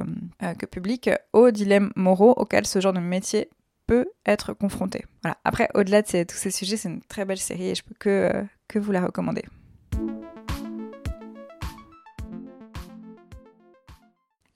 que 0.57 0.65
public, 0.65 1.09
aux 1.33 1.51
dilemmes 1.51 1.91
moraux 1.95 2.33
auxquels 2.37 2.67
ce 2.67 2.81
genre 2.81 2.93
de 2.93 2.99
métier 2.99 3.49
peut 3.87 4.07
être 4.25 4.53
confronté. 4.53 5.05
Voilà. 5.23 5.37
Après, 5.43 5.69
au-delà 5.73 6.01
de 6.01 6.23
tous 6.23 6.35
ces 6.35 6.51
sujets, 6.51 6.77
c'est 6.77 6.89
une 6.89 7.01
très 7.01 7.25
belle 7.25 7.37
série 7.37 7.69
et 7.69 7.75
je 7.75 7.83
peux 7.83 7.95
que, 7.97 8.45
que 8.67 8.77
vous 8.77 8.91
la 8.91 9.01
recommander. 9.01 9.43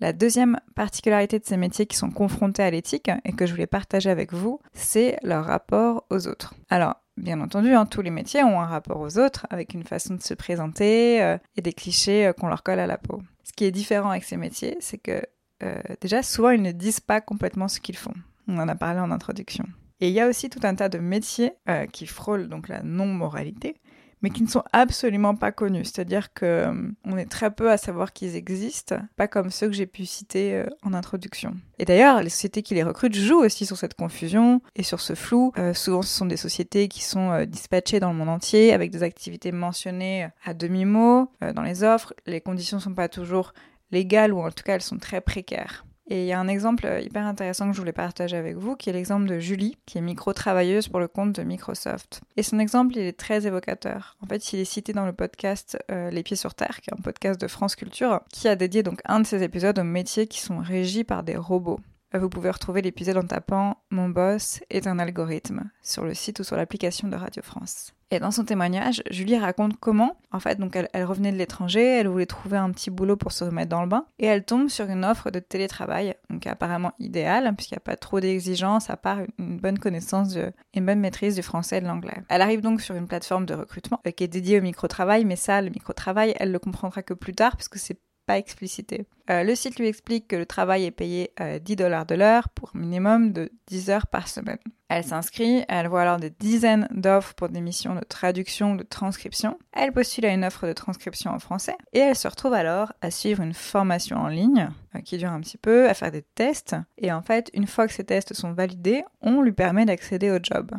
La 0.01 0.13
deuxième 0.13 0.59
particularité 0.73 1.37
de 1.37 1.45
ces 1.45 1.57
métiers 1.57 1.85
qui 1.85 1.95
sont 1.95 2.09
confrontés 2.09 2.63
à 2.63 2.71
l'éthique 2.71 3.11
et 3.23 3.33
que 3.33 3.45
je 3.45 3.51
voulais 3.51 3.67
partager 3.67 4.09
avec 4.09 4.33
vous, 4.33 4.59
c'est 4.73 5.19
leur 5.21 5.45
rapport 5.45 6.05
aux 6.09 6.27
autres. 6.27 6.55
Alors, 6.71 6.95
bien 7.17 7.39
entendu, 7.39 7.75
hein, 7.75 7.85
tous 7.85 8.01
les 8.01 8.09
métiers 8.09 8.43
ont 8.43 8.59
un 8.59 8.65
rapport 8.65 8.99
aux 8.99 9.19
autres 9.19 9.45
avec 9.51 9.75
une 9.75 9.83
façon 9.83 10.15
de 10.15 10.21
se 10.23 10.33
présenter 10.33 11.21
euh, 11.21 11.37
et 11.55 11.61
des 11.61 11.73
clichés 11.73 12.25
euh, 12.25 12.33
qu'on 12.33 12.47
leur 12.47 12.63
colle 12.63 12.79
à 12.79 12.87
la 12.87 12.97
peau. 12.97 13.21
Ce 13.43 13.53
qui 13.53 13.65
est 13.65 13.71
différent 13.71 14.09
avec 14.09 14.23
ces 14.23 14.37
métiers, 14.37 14.75
c'est 14.79 14.97
que 14.97 15.21
euh, 15.61 15.79
déjà, 16.01 16.23
souvent, 16.23 16.49
ils 16.49 16.63
ne 16.63 16.71
disent 16.71 16.99
pas 16.99 17.21
complètement 17.21 17.67
ce 17.67 17.79
qu'ils 17.79 17.97
font. 17.97 18.15
On 18.47 18.57
en 18.57 18.67
a 18.67 18.75
parlé 18.75 18.99
en 18.99 19.11
introduction. 19.11 19.65
Et 19.99 20.07
il 20.07 20.15
y 20.15 20.19
a 20.19 20.27
aussi 20.27 20.49
tout 20.49 20.61
un 20.63 20.73
tas 20.73 20.89
de 20.89 20.97
métiers 20.97 21.53
qui 21.91 22.07
frôlent 22.07 22.49
donc 22.49 22.69
la 22.69 22.81
non-moralité, 22.81 23.75
mais 24.21 24.29
qui 24.29 24.43
ne 24.43 24.47
sont 24.47 24.63
absolument 24.71 25.35
pas 25.35 25.51
connus. 25.51 25.85
C'est-à-dire 25.85 26.33
que 26.33 26.45
euh, 26.45 26.73
on 27.05 27.17
est 27.17 27.29
très 27.29 27.51
peu 27.51 27.71
à 27.71 27.77
savoir 27.77 28.13
qu'ils 28.13 28.35
existent, 28.35 28.97
pas 29.15 29.27
comme 29.27 29.49
ceux 29.49 29.67
que 29.67 29.73
j'ai 29.73 29.85
pu 29.85 30.05
citer 30.05 30.55
euh, 30.55 30.65
en 30.83 30.93
introduction. 30.93 31.55
Et 31.79 31.85
d'ailleurs, 31.85 32.21
les 32.21 32.29
sociétés 32.29 32.61
qui 32.61 32.73
les 32.73 32.83
recrutent 32.83 33.15
jouent 33.15 33.43
aussi 33.43 33.65
sur 33.65 33.77
cette 33.77 33.95
confusion 33.95 34.61
et 34.75 34.83
sur 34.83 34.99
ce 34.99 35.15
flou. 35.15 35.51
Euh, 35.57 35.73
souvent, 35.73 36.01
ce 36.01 36.15
sont 36.15 36.25
des 36.25 36.37
sociétés 36.37 36.87
qui 36.87 37.03
sont 37.03 37.45
dispatchées 37.45 37.99
dans 37.99 38.11
le 38.11 38.17
monde 38.17 38.29
entier 38.29 38.73
avec 38.73 38.91
des 38.91 39.03
activités 39.03 39.51
mentionnées 39.51 40.29
à 40.45 40.53
demi-mot 40.53 41.31
dans 41.55 41.61
les 41.63 41.83
offres. 41.83 42.13
Les 42.25 42.41
conditions 42.41 42.77
ne 42.77 42.81
sont 42.81 42.93
pas 42.93 43.09
toujours 43.09 43.53
légales 43.91 44.33
ou 44.33 44.41
en 44.41 44.51
tout 44.51 44.63
cas 44.63 44.75
elles 44.75 44.81
sont 44.81 44.97
très 44.97 45.21
précaires. 45.21 45.85
Et 46.11 46.23
il 46.23 46.25
y 46.25 46.33
a 46.33 46.39
un 46.41 46.49
exemple 46.49 46.85
hyper 47.01 47.25
intéressant 47.25 47.69
que 47.69 47.73
je 47.73 47.79
voulais 47.79 47.93
partager 47.93 48.35
avec 48.35 48.57
vous, 48.57 48.75
qui 48.75 48.89
est 48.89 48.93
l'exemple 48.93 49.29
de 49.29 49.39
Julie, 49.39 49.77
qui 49.85 49.97
est 49.97 50.01
micro-travailleuse 50.01 50.89
pour 50.89 50.99
le 50.99 51.07
compte 51.07 51.31
de 51.31 51.41
Microsoft. 51.41 52.19
Et 52.35 52.43
son 52.43 52.59
exemple, 52.59 52.97
il 52.97 53.03
est 53.03 53.17
très 53.17 53.47
évocateur. 53.47 54.17
En 54.21 54.27
fait, 54.27 54.51
il 54.51 54.59
est 54.59 54.65
cité 54.65 54.91
dans 54.91 55.05
le 55.05 55.13
podcast 55.13 55.79
euh, 55.89 56.09
Les 56.09 56.21
Pieds 56.21 56.35
sur 56.35 56.53
Terre, 56.53 56.81
qui 56.81 56.89
est 56.89 56.93
un 56.93 57.01
podcast 57.01 57.39
de 57.39 57.47
France 57.47 57.77
Culture, 57.77 58.19
qui 58.29 58.49
a 58.49 58.57
dédié 58.57 58.83
donc 58.83 58.99
un 59.05 59.21
de 59.21 59.25
ses 59.25 59.41
épisodes 59.41 59.79
aux 59.79 59.85
métiers 59.85 60.27
qui 60.27 60.41
sont 60.41 60.59
régis 60.59 61.05
par 61.05 61.23
des 61.23 61.37
robots. 61.37 61.79
Vous 62.13 62.27
pouvez 62.27 62.49
retrouver 62.49 62.81
l'épisode 62.81 63.15
en 63.15 63.23
tapant 63.23 63.77
Mon 63.89 64.09
boss 64.09 64.59
est 64.69 64.85
un 64.85 64.99
algorithme 64.99 65.71
sur 65.81 66.03
le 66.03 66.13
site 66.13 66.41
ou 66.41 66.43
sur 66.43 66.57
l'application 66.57 67.07
de 67.07 67.15
Radio 67.15 67.41
France. 67.41 67.93
Et 68.13 68.19
dans 68.19 68.31
son 68.31 68.43
témoignage, 68.43 69.01
Julie 69.09 69.37
raconte 69.37 69.77
comment, 69.79 70.17
en 70.33 70.41
fait, 70.41 70.59
donc 70.59 70.75
elle, 70.75 71.05
revenait 71.05 71.31
de 71.31 71.37
l'étranger, 71.37 71.81
elle 71.81 72.09
voulait 72.09 72.25
trouver 72.25 72.57
un 72.57 72.69
petit 72.71 72.89
boulot 72.89 73.15
pour 73.15 73.31
se 73.31 73.45
remettre 73.45 73.69
dans 73.69 73.81
le 73.81 73.87
bain, 73.87 74.05
et 74.19 74.25
elle 74.25 74.43
tombe 74.43 74.67
sur 74.67 74.89
une 74.89 75.05
offre 75.05 75.31
de 75.31 75.39
télétravail, 75.39 76.15
donc 76.29 76.45
apparemment 76.45 76.91
idéale, 76.99 77.53
puisqu'il 77.55 77.75
n'y 77.75 77.77
a 77.77 77.85
pas 77.85 77.95
trop 77.95 78.19
d'exigences, 78.19 78.89
à 78.89 78.97
part 78.97 79.19
une 79.39 79.57
bonne 79.57 79.79
connaissance 79.79 80.35
et 80.35 80.51
une 80.73 80.85
bonne 80.85 80.99
maîtrise 80.99 81.35
du 81.35 81.41
français 81.41 81.77
et 81.77 81.81
de 81.81 81.87
l'anglais. 81.87 82.21
Elle 82.27 82.41
arrive 82.41 82.59
donc 82.59 82.81
sur 82.81 82.95
une 82.95 83.07
plateforme 83.07 83.45
de 83.45 83.53
recrutement 83.53 84.01
euh, 84.05 84.11
qui 84.11 84.25
est 84.25 84.27
dédiée 84.27 84.59
au 84.59 84.61
micro-travail, 84.61 85.23
mais 85.23 85.37
ça, 85.37 85.61
le 85.61 85.69
micro-travail, 85.69 86.35
elle 86.37 86.51
le 86.51 86.59
comprendra 86.59 87.03
que 87.03 87.13
plus 87.13 87.33
tard, 87.33 87.55
puisque 87.55 87.77
c'est 87.77 87.97
explicité. 88.37 89.05
Euh, 89.29 89.43
le 89.43 89.55
site 89.55 89.79
lui 89.79 89.87
explique 89.87 90.27
que 90.27 90.35
le 90.35 90.45
travail 90.45 90.85
est 90.85 90.91
payé 90.91 91.31
10 91.39 91.43
euh, 91.43 91.75
dollars 91.75 92.05
de 92.05 92.15
l'heure 92.15 92.49
pour 92.49 92.75
minimum 92.75 93.31
de 93.31 93.51
10 93.67 93.89
heures 93.89 94.07
par 94.07 94.27
semaine. 94.27 94.57
Elle 94.89 95.05
s'inscrit, 95.05 95.63
elle 95.69 95.87
voit 95.87 96.01
alors 96.01 96.17
des 96.17 96.31
dizaines 96.31 96.87
d'offres 96.91 97.33
pour 97.33 97.47
des 97.47 97.61
missions 97.61 97.95
de 97.95 98.01
traduction, 98.01 98.75
de 98.75 98.83
transcription. 98.83 99.57
Elle 99.71 99.93
postule 99.93 100.25
à 100.25 100.33
une 100.33 100.43
offre 100.43 100.67
de 100.67 100.73
transcription 100.73 101.31
en 101.31 101.39
français 101.39 101.77
et 101.93 101.99
elle 101.99 102.15
se 102.15 102.27
retrouve 102.27 102.53
alors 102.53 102.91
à 103.01 103.09
suivre 103.09 103.41
une 103.41 103.53
formation 103.53 104.17
en 104.17 104.27
ligne 104.27 104.69
euh, 104.95 104.99
qui 104.99 105.17
dure 105.17 105.31
un 105.31 105.39
petit 105.39 105.57
peu, 105.57 105.89
à 105.89 105.93
faire 105.93 106.11
des 106.11 106.23
tests. 106.23 106.75
Et 106.97 107.13
en 107.13 107.21
fait, 107.21 107.49
une 107.53 107.67
fois 107.67 107.87
que 107.87 107.93
ces 107.93 108.03
tests 108.03 108.33
sont 108.33 108.51
validés, 108.51 109.03
on 109.21 109.41
lui 109.41 109.53
permet 109.53 109.85
d'accéder 109.85 110.29
au 110.29 110.39
job. 110.43 110.71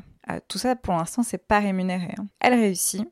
tout 0.49 0.59
ça, 0.59 0.77
pour 0.77 0.95
l'instant, 0.95 1.23
c'est 1.23 1.39
pas 1.39 1.61
rémunéré. 1.61 2.15
Hein. 2.19 2.27
Elle 2.41 2.55
réussit 2.55 3.09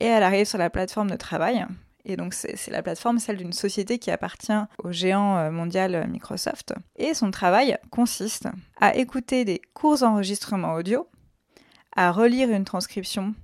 et 0.00 0.06
elle 0.06 0.22
arrive 0.22 0.46
sur 0.46 0.58
la 0.58 0.68
plateforme 0.68 1.10
de 1.10 1.16
travail 1.16 1.64
et 2.04 2.16
donc, 2.16 2.34
c'est 2.34 2.70
la 2.70 2.82
plateforme, 2.82 3.18
celle 3.18 3.36
d'une 3.36 3.52
société 3.52 3.98
qui 3.98 4.10
appartient 4.10 4.52
au 4.82 4.90
géant 4.90 5.36
euh, 5.36 5.50
mondial 5.50 5.94
euh, 5.94 6.06
Microsoft. 6.06 6.74
Et 6.96 7.14
son 7.14 7.30
travail 7.30 7.78
consiste 7.90 8.48
à 8.80 8.96
écouter 8.96 9.44
des 9.44 9.60
courts 9.72 10.02
enregistrements 10.02 10.74
audio, 10.74 11.08
à 11.94 12.10
relire 12.10 12.50
une 12.50 12.64
transcription 12.64 13.34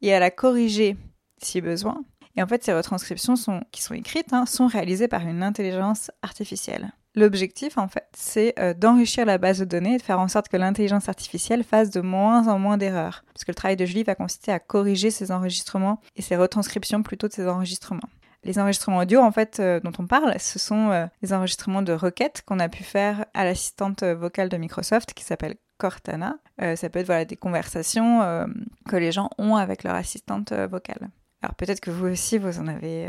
et 0.00 0.14
à 0.14 0.20
la 0.20 0.30
corriger 0.30 0.96
si 1.42 1.60
besoin. 1.60 2.04
Et 2.36 2.42
en 2.42 2.46
fait, 2.46 2.62
ces 2.62 2.72
retranscriptions 2.72 3.34
qui 3.72 3.82
sont 3.82 3.94
écrites 3.94 4.32
hein, 4.32 4.46
sont 4.46 4.66
réalisées 4.66 5.08
par 5.08 5.22
une 5.26 5.42
intelligence 5.42 6.10
artificielle. 6.22 6.92
L'objectif, 7.16 7.78
en 7.78 7.86
fait, 7.86 8.08
c'est 8.16 8.54
euh, 8.58 8.74
d'enrichir 8.74 9.24
la 9.24 9.38
base 9.38 9.60
de 9.60 9.64
données 9.64 9.94
et 9.94 9.98
de 9.98 10.02
faire 10.02 10.18
en 10.18 10.26
sorte 10.26 10.48
que 10.48 10.56
l'intelligence 10.56 11.08
artificielle 11.08 11.62
fasse 11.62 11.90
de 11.90 12.00
moins 12.00 12.48
en 12.48 12.58
moins 12.58 12.76
d'erreurs. 12.76 13.24
Parce 13.32 13.44
que 13.44 13.52
le 13.52 13.56
travail 13.56 13.76
de 13.76 13.84
Julie 13.84 14.02
va 14.02 14.16
consister 14.16 14.50
à 14.50 14.58
corriger 14.58 15.12
ses 15.12 15.30
enregistrements 15.30 16.00
et 16.16 16.22
ses 16.22 16.36
retranscriptions 16.36 17.04
plutôt 17.04 17.28
de 17.28 17.32
ses 17.32 17.46
enregistrements. 17.46 18.08
Les 18.42 18.58
enregistrements 18.58 18.98
audio, 18.98 19.20
en 19.20 19.30
fait, 19.30 19.60
euh, 19.60 19.78
dont 19.80 19.92
on 19.98 20.06
parle, 20.06 20.34
ce 20.40 20.58
sont 20.58 20.90
euh, 20.90 21.06
les 21.22 21.32
enregistrements 21.32 21.82
de 21.82 21.92
requêtes 21.92 22.42
qu'on 22.44 22.58
a 22.58 22.68
pu 22.68 22.82
faire 22.82 23.26
à 23.32 23.44
l'assistante 23.44 24.02
vocale 24.02 24.48
de 24.48 24.56
Microsoft 24.56 25.14
qui 25.14 25.22
s'appelle 25.22 25.54
Cortana. 25.78 26.36
ça 26.58 26.88
peut 26.88 27.00
être 27.00 27.06
voilà, 27.06 27.24
des 27.24 27.36
conversations 27.36 28.20
que 28.88 28.96
les 28.96 29.10
gens 29.10 29.28
ont 29.38 29.56
avec 29.56 29.82
leur 29.82 29.94
assistante 29.94 30.52
vocale. 30.52 31.10
Alors 31.42 31.56
peut-être 31.56 31.80
que 31.80 31.90
vous 31.90 32.06
aussi, 32.06 32.38
vous 32.38 32.60
en 32.60 32.68
avez 32.68 33.08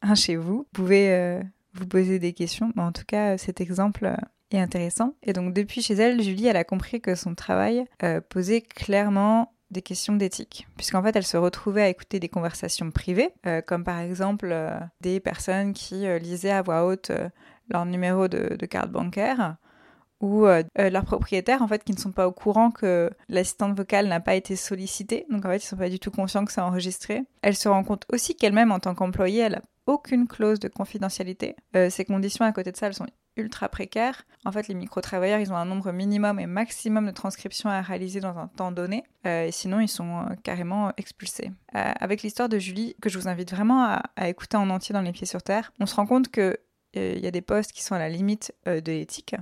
un 0.00 0.14
chez 0.14 0.36
vous. 0.36 0.58
Vous 0.58 0.66
pouvez 0.72 1.42
vous 1.74 1.86
poser 1.86 2.18
des 2.18 2.32
questions. 2.32 2.72
Mais 2.76 2.82
en 2.82 2.92
tout 2.92 3.04
cas, 3.06 3.36
cet 3.38 3.60
exemple 3.60 4.06
euh, 4.06 4.16
et 4.50 4.60
intéressant. 4.60 5.14
Et 5.22 5.32
donc 5.32 5.52
depuis 5.52 5.82
chez 5.82 5.94
elle, 5.94 6.22
Julie, 6.22 6.46
elle 6.46 6.56
a 6.56 6.64
compris 6.64 7.00
que 7.00 7.14
son 7.14 7.34
travail 7.34 7.84
euh, 8.02 8.20
posait 8.20 8.60
clairement 8.60 9.52
des 9.70 9.82
questions 9.82 10.14
d'éthique, 10.14 10.68
puisqu'en 10.76 11.02
fait 11.02 11.16
elle 11.16 11.26
se 11.26 11.36
retrouvait 11.36 11.82
à 11.82 11.88
écouter 11.88 12.20
des 12.20 12.28
conversations 12.28 12.90
privées, 12.92 13.30
euh, 13.46 13.60
comme 13.60 13.82
par 13.82 13.98
exemple 13.98 14.54
des 15.00 15.18
personnes 15.18 15.72
qui 15.72 16.06
lisaient 16.20 16.52
à 16.52 16.62
voix 16.62 16.86
haute 16.86 17.10
leur 17.70 17.84
numéro 17.84 18.28
de, 18.28 18.66
carte 18.66 18.92
bancaire, 18.92 19.56
ou 20.20 20.44
leurs 20.44 21.04
propriétaires 21.04 21.62
en 21.62 21.66
fait 21.66 21.82
qui 21.82 21.92
ne 21.92 21.98
sont 21.98 22.12
pas 22.12 22.28
au 22.28 22.32
courant 22.32 22.70
que 22.70 23.10
l'assistante 23.28 23.76
vocale 23.76 24.06
n'a 24.06 24.20
pas 24.20 24.36
été 24.36 24.54
sollicitée, 24.54 25.26
donc 25.28 25.44
en 25.44 25.48
fait 25.48 25.56
ils 25.56 25.66
sont 25.66 25.76
pas 25.76 25.90
du 25.90 25.98
tout 25.98 26.12
conscients 26.12 26.44
que 26.44 26.52
c'est 26.52 26.60
enregistré. 26.60 27.24
Elle 27.42 27.56
se 27.56 27.68
rend 27.68 27.82
compte 27.82 28.04
aussi 28.12 28.36
qu'elle-même 28.36 28.70
en 28.70 28.78
tant 28.78 28.94
qu'employée, 28.94 29.40
elle 29.40 29.62
aucune 29.86 30.26
clause 30.26 30.60
de 30.60 30.68
confidentialité. 30.68 31.56
ces 31.90 32.04
conditions 32.04 32.44
à 32.44 32.52
côté 32.52 32.72
de 32.72 32.76
ça, 32.76 32.86
elles 32.86 32.94
sont 32.94 33.06
ultra 33.36 33.68
précaires. 33.68 34.24
En 34.44 34.52
fait, 34.52 34.68
les 34.68 34.74
micro-travailleurs, 34.74 35.40
ils 35.40 35.52
ont 35.52 35.56
un 35.56 35.64
nombre 35.64 35.92
minimum 35.92 36.38
et 36.38 36.46
maximum 36.46 37.06
de 37.06 37.10
transcriptions 37.10 37.68
à 37.68 37.80
réaliser 37.80 38.20
dans 38.20 38.38
un 38.38 38.48
temps 38.48 38.72
donné, 38.72 39.04
euh, 39.26 39.46
et 39.46 39.52
sinon 39.52 39.80
ils 39.80 39.88
sont 39.88 40.20
euh, 40.20 40.34
carrément 40.42 40.92
expulsés. 40.96 41.50
Euh, 41.74 41.92
avec 42.00 42.22
l'histoire 42.22 42.48
de 42.48 42.58
Julie, 42.58 42.94
que 43.00 43.08
je 43.08 43.18
vous 43.18 43.28
invite 43.28 43.50
vraiment 43.50 43.84
à, 43.84 44.28
écouter 44.28 44.56
en 44.56 44.70
entier 44.70 44.92
dans 44.92 45.00
Les 45.00 45.12
Pieds 45.12 45.26
sur 45.26 45.42
Terre, 45.42 45.72
on 45.80 45.86
se 45.86 45.94
rend 45.94 46.06
compte 46.06 46.30
qu'il 46.30 46.56
y 46.94 47.26
a 47.26 47.30
des 47.30 47.42
postes 47.42 47.72
qui 47.72 47.82
sont 47.82 47.94
à 47.94 47.98
la 47.98 48.08
limite 48.08 48.54
de 48.66 48.92
l'éthique, 48.92 49.36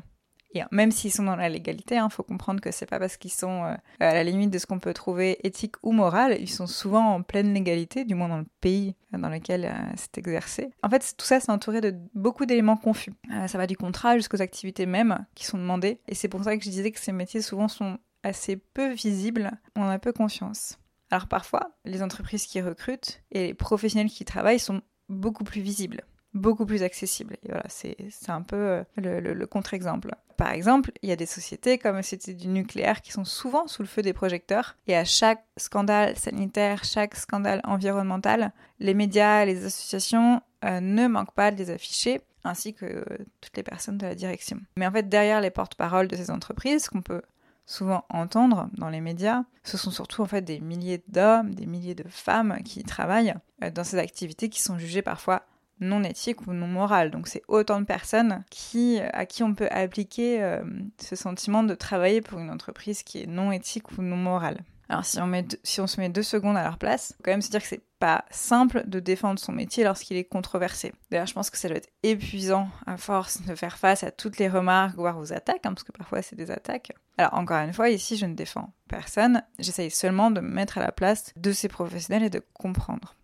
même 0.71 0.91
s'ils 0.91 1.13
sont 1.13 1.25
dans 1.25 1.37
la 1.37 1.49
légalité, 1.49 1.95
il 1.97 1.99
hein, 1.99 2.09
faut 2.09 2.23
comprendre 2.23 2.61
que 2.61 2.71
c'est 2.71 2.87
pas 2.87 2.99
parce 2.99 3.17
qu'ils 3.17 3.33
sont 3.33 3.65
euh, 3.65 3.75
à 4.01 4.15
la 4.15 4.25
limite 4.25 4.51
de 4.51 4.59
ce 4.59 4.67
qu'on 4.67 4.79
peut 4.79 4.95
trouver 4.95 5.39
éthique 5.47 5.77
ou 5.83 5.93
moral, 5.93 6.37
ils 6.41 6.51
sont 6.51 6.67
souvent 6.67 7.15
en 7.15 7.23
pleine 7.23 7.55
légalité, 7.55 8.05
du 8.05 8.15
moins 8.15 8.29
dans 8.29 8.39
le 8.39 8.47
pays 8.61 8.95
dans 9.13 9.29
lequel 9.29 9.65
euh, 9.65 9.93
c'est 9.97 10.19
exercé. 10.19 10.71
En 10.83 10.89
fait, 10.89 11.15
tout 11.17 11.27
ça, 11.27 11.41
c'est 11.41 11.51
entouré 11.51 11.81
de 11.81 11.95
beaucoup 12.15 12.47
d'éléments 12.47 12.77
confus. 12.77 13.13
Euh, 13.33 13.47
ça 13.47 13.59
va 13.59 13.67
du 13.67 13.77
contrat 13.77 14.17
jusqu'aux 14.17 14.43
activités 14.43 14.87
mêmes 14.87 15.27
qui 15.35 15.45
sont 15.45 15.59
demandées, 15.59 16.01
et 16.09 16.15
c'est 16.15 16.29
pour 16.29 16.45
ça 16.45 16.57
que 16.57 16.65
je 16.65 16.71
disais 16.71 16.91
que 16.91 17.01
ces 17.01 17.13
métiers 17.13 17.43
souvent 17.43 17.69
sont 17.69 17.99
assez 18.23 18.57
peu 18.57 18.93
visibles, 18.93 19.51
on 19.77 19.83
en 19.83 19.89
a 19.89 19.99
peu 19.99 20.13
conscience. 20.13 20.79
Alors 21.11 21.27
parfois, 21.27 21.73
les 21.85 22.03
entreprises 22.03 22.47
qui 22.47 22.61
recrutent 22.61 23.23
et 23.33 23.49
les 23.49 23.55
professionnels 23.55 24.09
qui 24.09 24.25
travaillent 24.25 24.59
sont 24.59 24.81
beaucoup 25.09 25.45
plus 25.45 25.61
visibles 25.61 26.03
beaucoup 26.35 26.67
plus 26.67 26.83
accessible. 26.83 27.37
Voilà, 27.47 27.65
c'est 27.69 27.97
un 28.29 28.43
peu 28.43 28.57
euh, 28.57 28.85
le, 28.97 29.47
contre-exemple. 29.47 30.15
Par 30.37 30.51
exemple, 30.51 30.93
il 31.03 31.09
y 31.09 31.13
a 31.13 31.17
des 31.17 31.27
sociétés 31.27 31.79
comme 31.79 32.03
c'était 32.03 32.35
du 32.35 32.49
nucléaire 32.49 33.03
qui 33.03 33.13
sont 33.13 33.25
souvent 33.25 33.67
sous 33.67 33.83
le 33.83 33.89
feu 33.89 34.03
des 34.03 34.13
projecteurs. 34.13 34.77
Et 34.87 34.97
à 34.97 35.05
chaque 35.05 35.45
scandale 35.57 36.17
sanitaire, 36.17 36.85
chaque 36.85 37.15
scandale 37.15 37.61
environnemental, 37.65 38.53
les 38.81 38.95
médias, 38.95 39.45
les 39.45 39.65
associations 39.65 40.41
euh, 40.65 40.81
ne 40.81 41.07
manquent 41.07 41.35
pas 41.35 41.51
de 41.51 41.57
les 41.57 41.71
afficher, 41.71 42.21
ainsi 42.45 42.75
que 42.75 42.87
euh, 42.87 43.05
toutes 43.41 43.57
les 43.57 43.63
personnes 43.63 43.99
de 43.99 44.07
la 44.07 44.15
direction. 44.15 44.61
Mais 44.77 44.87
en 44.87 44.93
fait, 44.93 45.09
derrière 45.09 45.41
les 45.41 45.51
porte-paroles 45.51 46.09
de 46.09 46.17
ces 46.17 46.31
entreprises, 46.31 46.89
qu'on 46.89 47.03
peut 47.03 47.23
souvent 47.67 48.05
entendre 48.09 48.69
dans 48.75 48.89
les 48.89 49.01
médias, 49.01 49.45
ce 49.63 49.77
sont 49.77 49.93
surtout 49.93 50.23
en 50.23 50.27
fait 50.27 50.43
des 50.43 50.59
milliers 50.61 51.03
d'hommes, 51.09 51.55
des 51.55 51.67
milliers 51.67 51.95
de 51.95 52.09
femmes 52.09 52.59
qui 52.65 52.83
travaillent 52.83 53.35
dans 53.75 53.85
ces 53.85 53.99
activités 53.99 54.49
qui 54.49 54.61
sont 54.61 54.79
jugées 54.79 55.03
parfois 55.03 55.45
non 55.83 56.03
éthique 56.05 56.47
ou 56.47 56.53
non 56.53 56.67
morale. 56.67 57.11
Donc 57.11 57.29
c'est 57.29 57.43
autant 57.49 57.81
de 57.81 57.87
personnes 57.87 58.45
qui, 58.51 59.01
à 59.13 59.27
qui 59.27 59.43
on 59.43 59.55
peut 59.55 59.69
appliquer 59.71 60.43
euh, 60.43 60.63
ce 60.99 61.17
sentiment 61.17 61.63
de 61.63 61.75
travailler 61.75 62.21
pour 62.21 62.39
une 62.39 62.51
entreprise 62.51 63.03
qui 63.03 63.23
est 63.23 63.27
non 63.27 63.53
éthique 63.53 63.99
ou 63.99 64.03
non 64.03 64.17
morale. 64.17 64.59
Alors 64.89 65.07
si 65.07 65.19
on, 65.21 65.27
met, 65.27 65.47
si 65.63 65.81
on 65.81 65.87
se 65.87 65.99
met 66.01 66.11
deux 66.11 66.23
secondes 66.23 66.57
à 66.57 66.65
leur 66.65 66.77
place, 66.77 67.15
faut 67.17 67.23
quand 67.25 67.31
même 67.31 67.41
se 67.41 67.51
dire 67.51 67.63
que 67.63 67.67
c'est 67.67 67.81
pas 67.99 68.27
simple 68.31 68.83
de 68.87 69.01
défendre 69.01 69.39
son 69.39 69.53
métier 69.53 69.85
lorsqu'il 69.85 70.19
est 70.19 70.25
controversé. 70.25 70.93
D'ailleurs, 71.11 71.27
je 71.27 71.33
pense 71.33 71.49
que 71.49 71.57
ça 71.57 71.69
doit 71.69 71.79
être 71.79 71.89
épuisant 72.03 72.69
à 72.85 72.99
force 72.99 73.41
de 73.41 73.55
faire 73.55 73.79
face 73.79 74.05
à 74.05 74.11
toutes 74.11 74.37
les 74.37 74.51
remarques, 74.51 74.97
voire 74.97 75.19
aux 75.19 75.33
attaques, 75.33 75.65
hein, 75.65 75.73
parce 75.73 75.85
que 75.85 75.93
parfois 75.93 76.21
c'est 76.21 76.37
des 76.37 76.51
attaques. 76.51 76.93
Alors 77.17 77.33
encore 77.35 77.57
une 77.59 77.73
fois, 77.73 77.89
ici 77.89 78.19
je 78.19 78.27
ne 78.27 78.35
défends 78.35 78.71
personne, 78.89 79.43
j'essaye 79.59 79.91
seulement 79.91 80.31
de 80.31 80.43
me 80.43 80.51
mettre 80.51 80.77
à 80.77 80.83
la 80.83 80.93
place 80.93 81.33
de 81.37 81.53
ces 81.53 81.69
professionnels 81.69 82.25
et 82.25 82.31
de 82.31 82.43
comprendre. 82.53 83.15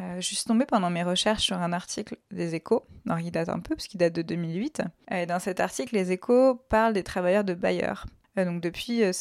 Euh, 0.00 0.20
je 0.20 0.34
suis 0.34 0.44
tombée 0.44 0.66
pendant 0.66 0.90
mes 0.90 1.02
recherches 1.02 1.44
sur 1.44 1.56
un 1.56 1.72
article 1.72 2.16
des 2.30 2.54
échos, 2.54 2.86
alors 3.06 3.20
il 3.20 3.30
date 3.30 3.48
un 3.48 3.60
peu 3.60 3.74
parce 3.74 3.86
qu'il 3.86 3.98
date 3.98 4.14
de 4.14 4.22
2008. 4.22 4.82
Et 5.10 5.26
dans 5.26 5.38
cet 5.38 5.60
article, 5.60 5.94
les 5.94 6.12
échos 6.12 6.56
parlent 6.68 6.92
des 6.92 7.02
travailleurs 7.02 7.44
de 7.44 7.54
Bayer. 7.54 7.94
Euh, 8.38 8.44
donc 8.44 8.60
depuis, 8.60 9.02
euh, 9.02 9.12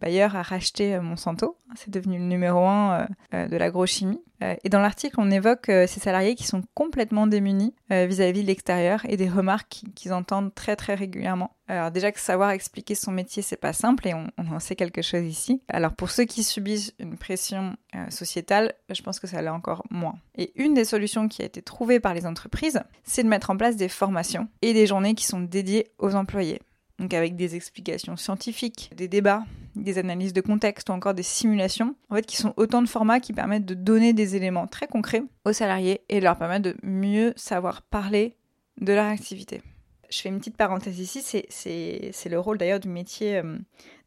Bayer 0.00 0.22
a 0.22 0.42
racheté 0.42 0.98
Monsanto, 1.00 1.58
c'est 1.74 1.90
devenu 1.90 2.18
le 2.18 2.24
numéro 2.24 2.66
un 2.66 3.06
de 3.32 3.56
l'agrochimie. 3.56 4.22
Euh, 4.42 4.54
et 4.64 4.68
dans 4.68 4.80
l'article, 4.80 5.16
on 5.18 5.30
évoque 5.30 5.68
euh, 5.68 5.86
ces 5.86 6.00
salariés 6.00 6.34
qui 6.34 6.44
sont 6.44 6.62
complètement 6.74 7.26
démunis 7.26 7.74
euh, 7.92 8.06
vis-à-vis 8.06 8.42
de 8.42 8.46
l'extérieur 8.46 9.02
et 9.08 9.16
des 9.16 9.28
remarques 9.28 9.82
qu'ils 9.94 10.12
entendent 10.12 10.54
très 10.54 10.76
très 10.76 10.94
régulièrement. 10.94 11.56
Alors 11.68 11.90
déjà 11.90 12.12
que 12.12 12.20
savoir 12.20 12.50
expliquer 12.50 12.94
son 12.94 13.12
métier, 13.12 13.42
c'est 13.42 13.56
pas 13.56 13.72
simple 13.72 14.06
et 14.08 14.14
on, 14.14 14.28
en 14.38 14.58
sait 14.58 14.76
quelque 14.76 15.00
chose 15.00 15.24
ici. 15.24 15.62
Alors 15.68 15.92
pour 15.92 16.10
ceux 16.10 16.24
qui 16.24 16.42
subissent 16.42 16.92
une 16.98 17.16
pression 17.16 17.76
sociétale, 18.10 18.74
je 18.90 19.00
pense 19.00 19.20
que 19.20 19.26
ça 19.26 19.40
l'est 19.40 19.48
encore 19.48 19.84
moins. 19.90 20.16
Et 20.36 20.52
une 20.56 20.74
des 20.74 20.84
solutions 20.84 21.28
qui 21.28 21.40
a 21.40 21.46
été 21.46 21.62
trouvée 21.62 21.98
par 21.98 22.12
les 22.12 22.26
entreprises, 22.26 22.82
c'est 23.04 23.22
de 23.22 23.28
mettre 23.28 23.48
en 23.48 23.56
place 23.56 23.76
des 23.76 23.88
formations 23.88 24.48
et 24.60 24.74
des 24.74 24.86
journées 24.86 25.14
qui 25.14 25.24
sont 25.24 25.40
dédiées 25.40 25.92
aux 25.98 26.14
employés 26.14 26.60
donc 26.98 27.14
avec 27.14 27.36
des 27.36 27.56
explications 27.56 28.16
scientifiques, 28.16 28.90
des 28.96 29.08
débats, 29.08 29.44
des 29.76 29.98
analyses 29.98 30.32
de 30.32 30.40
contexte 30.40 30.88
ou 30.88 30.92
encore 30.92 31.14
des 31.14 31.22
simulations, 31.22 31.94
en 32.10 32.16
fait, 32.16 32.26
qui 32.26 32.36
sont 32.36 32.54
autant 32.56 32.82
de 32.82 32.88
formats 32.88 33.20
qui 33.20 33.32
permettent 33.32 33.64
de 33.64 33.74
donner 33.74 34.12
des 34.12 34.36
éléments 34.36 34.66
très 34.66 34.86
concrets 34.86 35.22
aux 35.44 35.52
salariés 35.52 36.02
et 36.08 36.20
leur 36.20 36.36
permettre 36.36 36.64
de 36.64 36.76
mieux 36.82 37.32
savoir 37.36 37.82
parler 37.82 38.36
de 38.80 38.92
leur 38.92 39.06
activité. 39.06 39.62
Je 40.10 40.20
fais 40.20 40.28
une 40.28 40.38
petite 40.38 40.58
parenthèse 40.58 40.98
ici, 40.98 41.22
c'est 41.22 42.28
le 42.28 42.38
rôle 42.38 42.58
d'ailleurs 42.58 42.80
du 42.80 42.88
métier, 42.88 43.38
euh, 43.38 43.56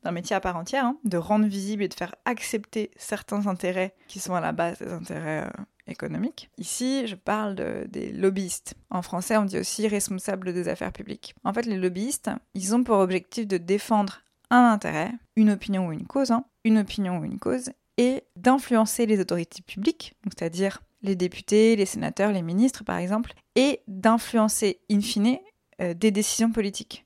d'un 0.04 0.12
métier 0.12 0.36
à 0.36 0.40
part 0.40 0.56
entière, 0.56 0.86
hein, 0.86 0.98
de 1.04 1.18
rendre 1.18 1.48
visible 1.48 1.82
et 1.82 1.88
de 1.88 1.96
faire 1.96 2.14
accepter 2.26 2.92
certains 2.96 3.48
intérêts 3.48 3.96
qui 4.08 4.20
sont 4.20 4.36
à 4.36 4.42
la 4.42 4.52
base 4.52 4.78
des 4.78 4.92
intérêts 4.92 5.48
euh, 5.48 5.64
économique. 5.88 6.50
Ici, 6.58 7.08
je 7.08 7.16
parle 7.16 7.56
des 7.88 8.12
lobbyistes. 8.12 8.76
En 8.90 9.02
français, 9.02 9.38
on 9.38 9.46
dit 9.46 9.58
aussi 9.58 9.88
responsables 9.88 10.54
des 10.54 10.68
affaires 10.68 10.92
publiques. 10.92 11.36
En 11.44 11.54
fait, 11.54 11.66
les 11.66 11.78
lobbyistes, 11.78 12.32
ils 12.54 12.76
ont 12.76 12.84
pour 12.84 12.98
objectif 12.98 13.48
de 13.48 13.58
défendre 13.58 14.22
un 14.50 14.72
intérêt, 14.72 15.12
une 15.36 15.52
opinion 15.52 15.88
ou 15.88 15.92
une 15.92 16.08
cause, 16.08 16.32
hein, 16.32 16.46
une 16.64 16.78
opinion 16.78 17.20
ou 17.20 17.24
une 17.24 17.40
cause, 17.40 17.72
et 17.98 18.24
d'influencer 18.36 19.06
les 19.06 19.20
autorités 19.20 19.62
publiques, 19.62 20.14
c'est-à-dire 20.26 20.82
les 21.02 21.16
députés, 21.16 21.76
les 21.76 21.86
sénateurs, 21.86 22.32
les 22.32 22.42
ministres 22.42 22.84
par 22.84 22.98
exemple, 22.98 23.34
et 23.56 23.82
d'influencer 23.88 24.80
in 24.92 25.02
fine 25.02 25.38
euh, 25.82 25.94
des 25.94 26.12
décisions 26.12 26.52
politiques. 26.52 27.06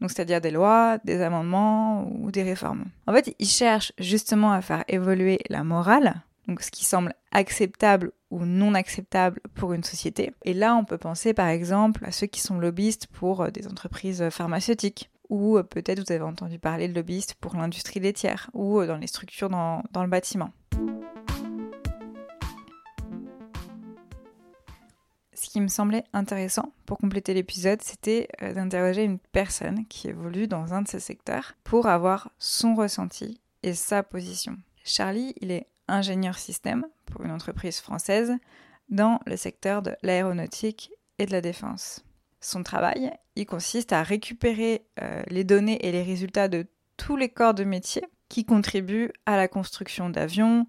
Donc 0.00 0.10
c'est-à-dire 0.10 0.40
des 0.40 0.50
lois, 0.50 0.98
des 1.04 1.22
amendements 1.22 2.06
ou 2.10 2.30
des 2.30 2.42
réformes. 2.42 2.84
En 3.06 3.14
fait, 3.14 3.34
ils 3.38 3.48
cherchent 3.48 3.92
justement 3.98 4.52
à 4.52 4.60
faire 4.60 4.84
évoluer 4.88 5.38
la 5.48 5.64
morale, 5.64 6.22
donc 6.46 6.62
ce 6.62 6.70
qui 6.70 6.84
semble 6.84 7.14
acceptable 7.32 8.12
ou 8.30 8.44
non 8.44 8.74
acceptable 8.74 9.40
pour 9.54 9.72
une 9.72 9.84
société. 9.84 10.32
Et 10.44 10.54
là, 10.54 10.74
on 10.76 10.84
peut 10.84 10.98
penser 10.98 11.34
par 11.34 11.48
exemple 11.48 12.04
à 12.04 12.12
ceux 12.12 12.26
qui 12.26 12.40
sont 12.40 12.58
lobbyistes 12.58 13.06
pour 13.08 13.42
euh, 13.42 13.50
des 13.50 13.66
entreprises 13.66 14.28
pharmaceutiques, 14.30 15.10
ou 15.28 15.58
euh, 15.58 15.62
peut-être 15.62 16.00
vous 16.00 16.12
avez 16.12 16.22
entendu 16.22 16.58
parler 16.58 16.88
de 16.88 16.94
lobbyistes 16.94 17.34
pour 17.34 17.56
l'industrie 17.56 18.00
laitière, 18.00 18.50
ou 18.52 18.80
euh, 18.80 18.86
dans 18.86 18.96
les 18.96 19.06
structures 19.06 19.48
dans, 19.48 19.82
dans 19.92 20.02
le 20.02 20.08
bâtiment. 20.08 20.50
Ce 25.34 25.50
qui 25.50 25.60
me 25.60 25.68
semblait 25.68 26.04
intéressant 26.12 26.72
pour 26.86 26.98
compléter 26.98 27.34
l'épisode, 27.34 27.82
c'était 27.82 28.28
d'interroger 28.40 29.04
une 29.04 29.18
personne 29.18 29.86
qui 29.86 30.08
évolue 30.08 30.48
dans 30.48 30.74
un 30.74 30.82
de 30.82 30.88
ces 30.88 31.00
secteurs 31.00 31.54
pour 31.62 31.86
avoir 31.86 32.30
son 32.38 32.74
ressenti 32.74 33.40
et 33.62 33.74
sa 33.74 34.02
position. 34.02 34.56
Charlie, 34.84 35.34
il 35.40 35.50
est 35.50 35.66
ingénieur 35.88 36.38
système 36.38 36.86
pour 37.06 37.22
une 37.24 37.30
entreprise 37.30 37.80
française 37.80 38.34
dans 38.88 39.20
le 39.26 39.36
secteur 39.36 39.82
de 39.82 39.96
l'aéronautique 40.02 40.90
et 41.18 41.26
de 41.26 41.32
la 41.32 41.40
défense. 41.40 42.04
Son 42.40 42.62
travail, 42.62 43.12
il 43.34 43.46
consiste 43.46 43.92
à 43.92 44.02
récupérer 44.02 44.86
euh, 45.02 45.22
les 45.28 45.44
données 45.44 45.84
et 45.86 45.92
les 45.92 46.02
résultats 46.02 46.48
de 46.48 46.66
tous 46.96 47.16
les 47.16 47.28
corps 47.28 47.54
de 47.54 47.64
métier 47.64 48.02
qui 48.28 48.44
contribuent 48.44 49.12
à 49.26 49.36
la 49.36 49.48
construction 49.48 50.10
d'avions, 50.10 50.66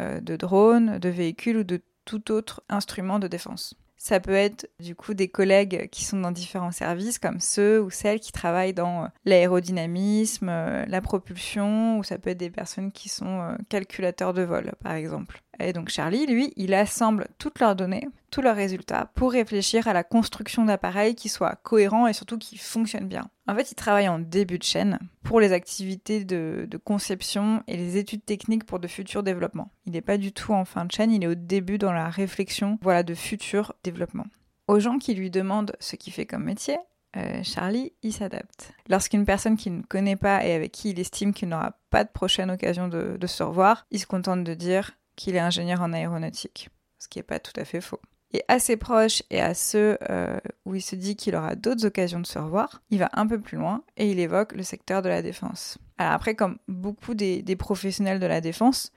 euh, 0.00 0.20
de 0.20 0.36
drones, 0.36 0.98
de 0.98 1.08
véhicules 1.08 1.58
ou 1.58 1.64
de 1.64 1.82
tout 2.04 2.30
autre 2.30 2.62
instrument 2.68 3.18
de 3.18 3.28
défense. 3.28 3.74
Ça 3.98 4.20
peut 4.20 4.32
être 4.32 4.70
du 4.78 4.94
coup 4.94 5.12
des 5.12 5.28
collègues 5.28 5.88
qui 5.90 6.04
sont 6.04 6.20
dans 6.20 6.30
différents 6.30 6.70
services, 6.70 7.18
comme 7.18 7.40
ceux 7.40 7.82
ou 7.82 7.90
celles 7.90 8.20
qui 8.20 8.30
travaillent 8.30 8.72
dans 8.72 9.04
euh, 9.04 9.08
l'aérodynamisme, 9.24 10.48
euh, 10.48 10.86
la 10.86 11.00
propulsion, 11.00 11.98
ou 11.98 12.04
ça 12.04 12.16
peut 12.16 12.30
être 12.30 12.38
des 12.38 12.50
personnes 12.50 12.92
qui 12.92 13.08
sont 13.08 13.40
euh, 13.40 13.56
calculateurs 13.68 14.34
de 14.34 14.42
vol, 14.42 14.72
par 14.82 14.92
exemple. 14.92 15.42
Et 15.60 15.72
donc 15.72 15.88
Charlie, 15.88 16.26
lui, 16.26 16.52
il 16.56 16.74
assemble 16.74 17.28
toutes 17.38 17.60
leurs 17.60 17.76
données, 17.76 18.08
tous 18.30 18.42
leurs 18.42 18.56
résultats, 18.56 19.10
pour 19.14 19.32
réfléchir 19.32 19.88
à 19.88 19.92
la 19.92 20.04
construction 20.04 20.64
d'appareils 20.64 21.14
qui 21.14 21.28
soient 21.28 21.56
cohérents 21.62 22.06
et 22.06 22.12
surtout 22.12 22.38
qui 22.38 22.56
fonctionnent 22.58 23.08
bien. 23.08 23.28
En 23.48 23.54
fait, 23.54 23.72
il 23.72 23.74
travaille 23.74 24.08
en 24.08 24.18
début 24.18 24.58
de 24.58 24.64
chaîne 24.64 24.98
pour 25.22 25.40
les 25.40 25.52
activités 25.52 26.24
de, 26.24 26.68
conception 26.84 27.62
et 27.66 27.76
les 27.76 27.96
études 27.96 28.24
techniques 28.24 28.64
pour 28.64 28.78
de 28.78 28.86
futurs 28.86 29.22
développements. 29.22 29.72
Il 29.86 29.92
n'est 29.92 30.00
pas 30.00 30.18
du 30.18 30.32
tout 30.32 30.52
en 30.52 30.64
fin 30.64 30.84
de 30.84 30.92
chaîne, 30.92 31.10
il 31.10 31.24
est 31.24 31.28
au 31.28 31.34
début 31.34 31.78
dans 31.78 31.92
la 31.92 32.08
réflexion 32.08 32.78
voilà, 32.82 33.02
de 33.02 33.14
futurs 33.14 33.74
développements. 33.82 34.26
Aux 34.68 34.80
gens 34.80 34.98
qui 34.98 35.14
lui 35.14 35.30
demandent 35.30 35.74
ce 35.80 35.96
qu'il 35.96 36.12
fait 36.12 36.26
comme 36.26 36.44
métier, 36.44 36.76
euh, 37.16 37.42
Charlie, 37.42 37.92
il 38.02 38.12
s'adapte. 38.12 38.72
Lorsqu'une 38.88 39.24
personne 39.24 39.56
qu'il 39.56 39.76
ne 39.76 39.82
connaît 39.82 40.16
pas 40.16 40.44
et 40.44 40.52
avec 40.52 40.72
qui 40.72 40.90
il 40.90 41.00
estime 41.00 41.32
qu'il 41.32 41.48
n'aura 41.48 41.78
pas 41.90 42.04
de 42.04 42.10
prochaine 42.10 42.50
occasion 42.50 42.88
de, 42.88 43.26
se 43.26 43.42
revoir, 43.42 43.86
il 43.90 43.98
se 43.98 44.06
contente 44.06 44.44
de 44.44 44.54
dire 44.54 44.92
qu'il 45.18 45.34
est 45.34 45.40
ingénieur 45.40 45.82
en 45.82 45.92
aéronautique, 45.92 46.70
ce 46.98 47.08
qui 47.08 47.18
n'est 47.18 47.24
pas 47.24 47.40
tout 47.40 47.52
à 47.56 47.64
fait 47.64 47.80
faux. 47.80 48.00
Et 48.32 48.42
à 48.48 48.58
ses 48.58 48.76
proches 48.76 49.22
et 49.30 49.40
à 49.40 49.54
ceux 49.54 49.98
euh, 50.10 50.38
où 50.64 50.74
il 50.74 50.82
se 50.82 50.94
dit 50.94 51.16
qu'il 51.16 51.34
aura 51.34 51.54
d'autres 51.54 51.86
occasions 51.86 52.20
de 52.20 52.26
se 52.26 52.38
revoir, 52.38 52.82
il 52.90 52.98
va 52.98 53.08
un 53.14 53.26
peu 53.26 53.40
plus 53.40 53.56
loin 53.56 53.82
et 53.96 54.10
il 54.10 54.18
évoque 54.18 54.52
le 54.52 54.62
secteur 54.62 55.02
de 55.02 55.08
la 55.08 55.22
défense. 55.22 55.78
Alors 55.96 56.12
après, 56.12 56.34
comme 56.34 56.58
beaucoup 56.68 57.14
des, 57.14 57.42
professionnels 57.56 58.20
de 58.20 58.26
la 58.26 58.40
défense, 58.40 58.92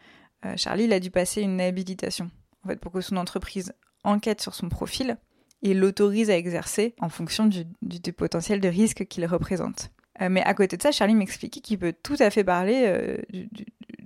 euh, 0.45 0.53
Charlie 0.57 0.91
a 0.93 0.99
dû 0.99 1.11
passer 1.11 1.41
une 1.41 1.59
habilitation, 1.59 2.29
en 2.63 2.69
fait, 2.69 2.75
pour 2.77 2.91
que 2.91 3.01
son 3.01 3.17
entreprise 3.17 3.73
enquête 4.03 4.41
sur 4.41 4.53
son 4.53 4.69
profil 4.69 5.17
et 5.63 5.73
l'autorise 5.73 6.29
à 6.29 6.37
exercer 6.37 6.95
en 6.99 7.09
fonction 7.09 7.45
du, 7.45 8.13
potentiel 8.13 8.59
de 8.59 8.67
risque 8.67 9.05
qu'il 9.05 9.25
représente. 9.25 9.91
Euh, 10.21 10.27
mais 10.29 10.43
à 10.43 10.53
côté 10.53 10.75
de 10.75 10.81
ça, 10.81 10.91
Charlie 10.91 11.15
m'expliquait 11.15 11.61
qu'il 11.61 11.79
peut 11.79 11.93
tout 12.03 12.17
à 12.19 12.29
fait 12.29 12.43
parler 12.43 12.83
euh, 12.85 13.17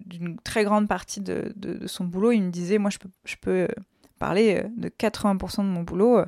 d'une 0.05 0.38
très 0.39 0.63
grande 0.63 0.88
partie 0.88 1.21
de, 1.21 1.53
son 1.88 2.05
boulot. 2.05 2.31
Il 2.31 2.43
me 2.43 2.51
disait, 2.51 2.77
moi, 2.77 2.89
je 2.89 3.35
peux, 3.41 3.51
euh, 3.51 3.67
parler 4.19 4.63
de 4.77 4.88
80% 4.89 5.57
de 5.57 5.69
mon 5.69 5.83
boulot, 5.83 6.21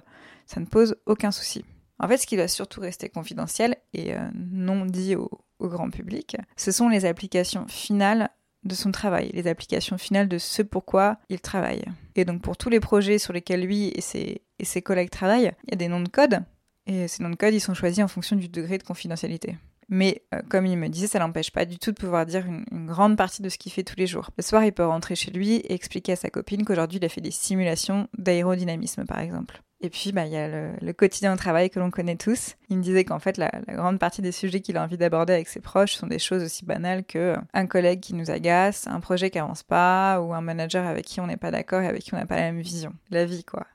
ça 0.45 0.59
ne 0.59 0.65
pose 0.65 0.97
aucun 1.05 1.31
souci. 1.31 1.63
En 1.99 2.07
fait, 2.07 2.17
ce 2.17 2.27
qui 2.27 2.35
doit 2.35 2.47
surtout 2.47 2.81
rester 2.81 3.09
confidentiel 3.09 3.77
et 3.93 4.13
non 4.35 4.85
dit 4.85 5.15
au, 5.15 5.29
au 5.59 5.67
grand 5.67 5.89
public, 5.89 6.37
ce 6.55 6.71
sont 6.71 6.89
les 6.89 7.05
applications 7.05 7.65
finales 7.67 8.29
de 8.63 8.75
son 8.75 8.91
travail, 8.91 9.31
les 9.33 9.47
applications 9.47 9.97
finales 9.97 10.27
de 10.27 10.37
ce 10.37 10.61
pourquoi 10.61 11.17
il 11.29 11.39
travaille. 11.39 11.85
Et 12.15 12.25
donc 12.25 12.41
pour 12.41 12.57
tous 12.57 12.69
les 12.69 12.79
projets 12.79 13.17
sur 13.17 13.33
lesquels 13.33 13.61
lui 13.61 13.91
et 13.95 14.01
ses, 14.01 14.41
et 14.59 14.65
ses 14.65 14.81
collègues 14.81 15.09
travaillent, 15.09 15.53
il 15.65 15.71
y 15.71 15.73
a 15.73 15.77
des 15.77 15.87
noms 15.87 16.01
de 16.01 16.09
code, 16.09 16.43
et 16.85 17.07
ces 17.07 17.23
noms 17.23 17.29
de 17.29 17.35
code, 17.35 17.53
ils 17.53 17.61
sont 17.61 17.73
choisis 17.73 18.03
en 18.03 18.07
fonction 18.07 18.35
du 18.35 18.47
degré 18.47 18.77
de 18.77 18.83
confidentialité. 18.83 19.57
Mais 19.89 20.23
euh, 20.33 20.41
comme 20.49 20.65
il 20.65 20.77
me 20.77 20.89
disait, 20.89 21.07
ça 21.07 21.19
n'empêche 21.19 21.51
pas 21.51 21.65
du 21.65 21.77
tout 21.77 21.91
de 21.91 21.97
pouvoir 21.97 22.25
dire 22.25 22.45
une, 22.45 22.87
grande 22.87 23.17
partie 23.17 23.41
de 23.41 23.49
ce 23.49 23.57
qu'il 23.57 23.71
fait 23.71 23.83
tous 23.83 23.95
les 23.97 24.07
jours. 24.07 24.29
Le 24.37 24.43
soir, 24.43 24.63
il 24.63 24.73
peut 24.73 24.85
rentrer 24.85 25.15
chez 25.15 25.31
lui 25.31 25.55
et 25.55 25.73
expliquer 25.73 26.13
à 26.13 26.15
sa 26.15 26.29
copine 26.29 26.65
qu'aujourd'hui, 26.65 26.99
il 26.99 27.05
a 27.05 27.09
fait 27.09 27.21
des 27.21 27.31
simulations 27.31 28.07
d'aérodynamisme, 28.17 29.05
par 29.05 29.19
exemple. 29.19 29.61
Et 29.79 29.89
puis, 29.89 30.11
bah, 30.11 30.25
il 30.25 30.31
y 30.31 30.37
a 30.37 30.47
le, 30.47 30.93
quotidien 30.93 31.33
au 31.33 31.37
travail 31.37 31.69
que 31.69 31.79
l'on 31.79 31.91
connaît 31.91 32.15
tous. 32.15 32.55
Il 32.69 32.77
me 32.77 32.83
disait 32.83 33.05
qu'en 33.05 33.19
fait, 33.19 33.37
la, 33.37 33.51
grande 33.67 33.99
partie 33.99 34.21
des 34.21 34.31
sujets 34.31 34.59
qu'il 34.59 34.75
a 34.75 34.83
envie 34.83 34.97
d'aborder 34.97 35.33
avec 35.33 35.47
ses 35.47 35.59
proches 35.59 35.93
sont 35.93 36.07
des 36.07 36.19
choses 36.19 36.43
aussi 36.43 36.65
banales 36.65 37.05
que 37.05 37.35
un 37.53 37.67
collègue 37.67 37.99
qui 37.99 38.15
nous 38.15 38.31
agace, 38.31 38.87
un 38.87 38.99
projet 38.99 39.29
qui 39.29 39.39
avance 39.39 39.63
pas, 39.63 40.19
ou 40.21 40.33
un 40.33 40.41
manager 40.41 40.85
avec 40.85 41.05
qui 41.05 41.21
on 41.21 41.27
n'est 41.27 41.37
pas 41.37 41.51
d'accord 41.51 41.81
et 41.81 41.87
avec 41.87 42.01
qui 42.01 42.13
on 42.13 42.17
n'a 42.17 42.25
pas 42.25 42.37
la 42.37 42.51
même 42.51 42.61
vision. 42.61 42.93
La 43.11 43.25
vie, 43.25 43.43
quoi. 43.43 43.67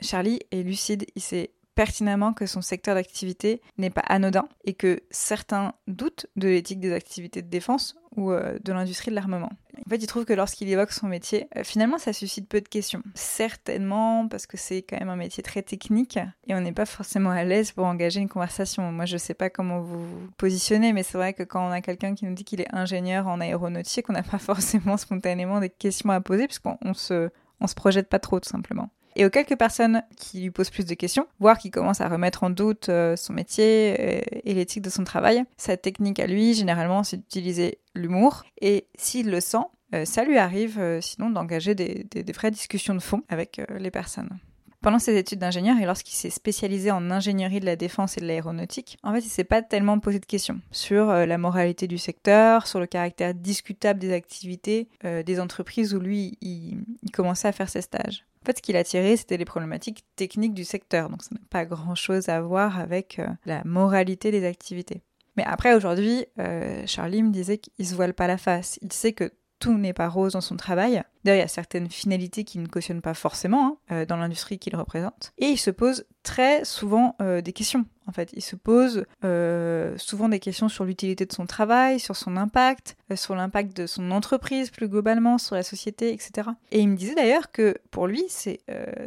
Charlie 0.00 0.38
est 0.52 0.62
lucide, 0.62 1.06
il 1.16 1.22
sait 1.22 1.50
pertinemment 1.78 2.32
que 2.32 2.46
son 2.46 2.60
secteur 2.60 2.96
d'activité 2.96 3.62
n'est 3.78 3.88
pas 3.88 4.02
anodin 4.08 4.48
et 4.64 4.74
que 4.74 5.00
certains 5.12 5.74
doutent 5.86 6.26
de 6.34 6.48
l'éthique 6.48 6.80
des 6.80 6.92
activités 6.92 7.40
de 7.40 7.46
défense 7.46 7.94
ou 8.16 8.32
euh, 8.32 8.58
de 8.64 8.72
l'industrie 8.72 9.12
de 9.12 9.14
l'armement. 9.14 9.52
En 9.86 9.88
fait, 9.88 9.98
il 9.98 10.08
trouve 10.08 10.24
que 10.24 10.32
lorsqu'il 10.32 10.68
évoque 10.68 10.90
son 10.90 11.06
métier, 11.06 11.46
euh, 11.56 11.62
finalement, 11.62 11.98
ça 11.98 12.12
suscite 12.12 12.48
peu 12.48 12.60
de 12.60 12.66
questions. 12.66 13.00
Certainement 13.14 14.26
parce 14.26 14.48
que 14.48 14.56
c'est 14.56 14.82
quand 14.82 14.98
même 14.98 15.08
un 15.08 15.14
métier 15.14 15.40
très 15.44 15.62
technique 15.62 16.18
et 16.48 16.54
on 16.56 16.60
n'est 16.60 16.72
pas 16.72 16.84
forcément 16.84 17.30
à 17.30 17.44
l'aise 17.44 17.70
pour 17.70 17.84
engager 17.84 18.18
une 18.18 18.28
conversation. 18.28 18.90
Moi, 18.90 19.04
je 19.04 19.16
sais 19.16 19.34
pas 19.34 19.48
comment 19.48 19.80
vous 19.80 20.04
vous 20.04 20.30
positionnez, 20.36 20.92
mais 20.92 21.04
c'est 21.04 21.16
vrai 21.16 21.32
que 21.32 21.44
quand 21.44 21.64
on 21.64 21.70
a 21.70 21.80
quelqu'un 21.80 22.16
qui 22.16 22.24
nous 22.24 22.34
dit 22.34 22.42
qu'il 22.42 22.60
est 22.60 22.74
ingénieur 22.74 23.28
en 23.28 23.40
aéronautique, 23.40 24.10
on 24.10 24.14
n'a 24.14 24.24
pas 24.24 24.38
forcément 24.40 24.96
spontanément 24.96 25.60
des 25.60 25.70
questions 25.70 26.10
à 26.10 26.20
poser 26.20 26.48
puisqu'on 26.48 26.76
se, 26.92 27.30
se 27.64 27.74
projette 27.76 28.08
pas 28.08 28.18
trop, 28.18 28.40
tout 28.40 28.48
simplement 28.48 28.90
et 29.18 29.26
aux 29.26 29.30
quelques 29.30 29.56
personnes 29.56 30.04
qui 30.16 30.42
lui 30.42 30.52
posent 30.52 30.70
plus 30.70 30.86
de 30.86 30.94
questions, 30.94 31.26
voire 31.40 31.58
qui 31.58 31.72
commencent 31.72 32.00
à 32.00 32.08
remettre 32.08 32.44
en 32.44 32.50
doute 32.50 32.88
euh, 32.88 33.16
son 33.16 33.32
métier 33.32 33.96
euh, 33.98 34.20
et 34.44 34.54
l'éthique 34.54 34.82
de 34.82 34.90
son 34.90 35.02
travail, 35.02 35.42
sa 35.56 35.76
technique 35.76 36.20
à 36.20 36.28
lui, 36.28 36.54
généralement, 36.54 37.02
c'est 37.02 37.16
d'utiliser 37.16 37.80
l'humour. 37.96 38.44
Et 38.60 38.86
s'il 38.94 39.28
le 39.28 39.40
sent, 39.40 39.66
euh, 39.92 40.04
ça 40.04 40.22
lui 40.22 40.38
arrive 40.38 41.00
sinon 41.00 41.30
d'engager 41.30 41.74
des, 41.74 42.06
vraies 42.32 42.52
discussions 42.52 42.94
de 42.94 43.00
fond 43.00 43.22
avec 43.28 43.60
les 43.76 43.90
personnes. 43.90 44.38
Pendant 44.80 44.98
ses 44.98 45.16
études 45.16 45.40
d'ingénieur 45.40 45.76
et 45.80 45.86
lorsqu'il 45.86 46.14
s'est 46.14 46.30
spécialisé 46.30 46.90
en 46.90 47.10
ingénierie 47.10 47.60
de 47.60 47.66
la 47.66 47.76
défense 47.76 48.16
et 48.16 48.20
de 48.20 48.26
l'aéronautique, 48.26 48.96
en 49.02 49.12
fait, 49.12 49.20
il 49.20 49.28
s'est 49.28 49.44
pas 49.44 49.62
tellement 49.62 49.98
posé 49.98 50.20
de 50.20 50.26
questions 50.26 50.60
sur 50.70 51.06
la 51.06 51.38
moralité 51.38 51.88
du 51.88 51.98
secteur, 51.98 52.66
sur 52.66 52.78
le 52.78 52.86
caractère 52.86 53.34
discutable 53.34 53.98
des 53.98 54.12
activités 54.12 54.88
des 55.02 55.40
entreprises 55.40 55.94
où 55.94 56.00
lui, 56.00 56.38
il 56.40 57.10
commençait 57.12 57.48
à 57.48 57.52
faire 57.52 57.68
ses 57.68 57.82
stages. 57.82 58.24
En 58.42 58.46
fait, 58.46 58.58
ce 58.58 58.62
qui 58.62 58.72
l'a 58.72 58.84
tiré, 58.84 59.16
c'était 59.16 59.36
les 59.36 59.44
problématiques 59.44 60.04
techniques 60.16 60.54
du 60.54 60.64
secteur, 60.64 61.10
donc 61.10 61.22
ça 61.22 61.30
n'a 61.32 61.40
pas 61.50 61.64
grand-chose 61.64 62.28
à 62.28 62.40
voir 62.40 62.78
avec 62.78 63.18
euh, 63.18 63.26
la 63.44 63.62
moralité 63.64 64.30
des 64.30 64.46
activités. 64.46 65.02
Mais 65.36 65.44
après, 65.44 65.74
aujourd'hui, 65.74 66.24
euh, 66.38 66.82
Charlie 66.86 67.22
me 67.22 67.30
disait 67.30 67.58
qu'il 67.58 67.86
se 67.86 67.94
voile 67.94 68.14
pas 68.14 68.26
la 68.26 68.38
face. 68.38 68.78
Il 68.82 68.92
sait 68.92 69.12
que 69.12 69.32
tout 69.58 69.76
n'est 69.76 69.92
pas 69.92 70.08
rose 70.08 70.32
dans 70.32 70.40
son 70.40 70.56
travail. 70.56 71.02
D'ailleurs, 71.24 71.38
il 71.38 71.40
y 71.40 71.44
a 71.44 71.48
certaines 71.48 71.90
finalités 71.90 72.44
qu'il 72.44 72.62
ne 72.62 72.66
cautionne 72.66 73.00
pas 73.00 73.14
forcément 73.14 73.78
hein, 73.90 73.94
euh, 73.94 74.06
dans 74.06 74.16
l'industrie 74.16 74.58
qu'il 74.58 74.76
représente. 74.76 75.32
Et 75.38 75.46
il 75.46 75.58
se 75.58 75.70
pose 75.70 76.04
très 76.22 76.64
souvent 76.64 77.16
euh, 77.20 77.40
des 77.40 77.52
questions. 77.52 77.84
En 78.06 78.12
fait, 78.12 78.30
il 78.32 78.42
se 78.42 78.56
pose 78.56 79.04
euh, 79.24 79.94
souvent 79.98 80.28
des 80.28 80.38
questions 80.38 80.68
sur 80.68 80.84
l'utilité 80.84 81.26
de 81.26 81.32
son 81.32 81.44
travail, 81.44 82.00
sur 82.00 82.16
son 82.16 82.36
impact, 82.36 82.96
sur 83.14 83.34
l'impact 83.34 83.76
de 83.76 83.86
son 83.86 84.10
entreprise 84.10 84.70
plus 84.70 84.88
globalement, 84.88 85.36
sur 85.36 85.56
la 85.56 85.62
société, 85.62 86.12
etc. 86.12 86.48
Et 86.70 86.80
il 86.80 86.88
me 86.88 86.96
disait 86.96 87.14
d'ailleurs 87.14 87.52
que 87.52 87.76
pour 87.90 88.06
lui, 88.06 88.24
c'est 88.28 88.60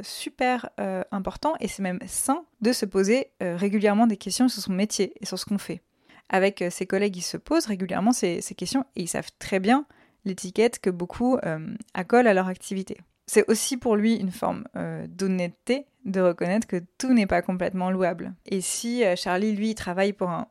super 0.03 0.69
important 1.11 1.55
et 1.59 1.67
c'est 1.67 1.81
même 1.81 1.99
sain 2.05 2.43
de 2.61 2.73
se 2.73 2.85
poser 2.85 3.31
régulièrement 3.39 4.05
des 4.05 4.17
questions 4.17 4.49
sur 4.49 4.61
son 4.61 4.73
métier 4.73 5.13
et 5.19 5.25
sur 5.25 5.39
ce 5.39 5.45
qu'on 5.45 5.57
fait. 5.57 5.81
Avec 6.29 6.63
ses 6.69 6.85
collègues, 6.85 7.17
il 7.17 7.23
se 7.23 7.37
pose 7.37 7.65
régulièrement 7.65 8.11
ces 8.11 8.41
questions 8.55 8.85
et 8.95 9.01
ils 9.01 9.07
savent 9.07 9.31
très 9.39 9.59
bien 9.59 9.87
l'étiquette 10.25 10.79
que 10.79 10.89
beaucoup 10.89 11.37
euh, 11.43 11.75
accolent 11.93 12.27
à 12.27 12.33
leur 12.33 12.47
activité. 12.47 12.97
C'est 13.27 13.49
aussi 13.49 13.77
pour 13.77 13.95
lui 13.95 14.15
une 14.15 14.31
forme 14.31 14.65
euh, 14.75 15.05
d'honnêteté 15.07 15.85
de 16.03 16.19
reconnaître 16.19 16.65
que 16.67 16.81
tout 16.97 17.13
n'est 17.13 17.27
pas 17.27 17.43
complètement 17.43 17.91
louable. 17.91 18.33
Et 18.47 18.59
si 18.59 19.05
euh, 19.05 19.15
Charlie, 19.15 19.55
lui, 19.55 19.75
travaille 19.75 20.13
pour 20.13 20.29
un, 20.29 20.47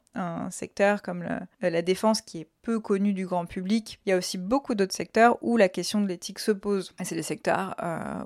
secteur 0.50 1.02
comme 1.02 1.24
la 1.60 1.82
défense 1.82 2.20
qui 2.20 2.40
est 2.40 2.48
peu 2.62 2.80
connu 2.80 3.12
du 3.12 3.26
grand 3.26 3.46
public, 3.46 4.00
il 4.04 4.10
y 4.10 4.12
a 4.12 4.18
aussi 4.18 4.38
beaucoup 4.38 4.74
d'autres 4.74 4.94
secteurs 4.94 5.38
où 5.40 5.56
la 5.56 5.68
question 5.68 6.00
de 6.00 6.08
l'éthique 6.08 6.40
se 6.40 6.50
pose. 6.50 6.92
C'est 7.02 7.14
des 7.14 7.22
secteurs 7.22 7.76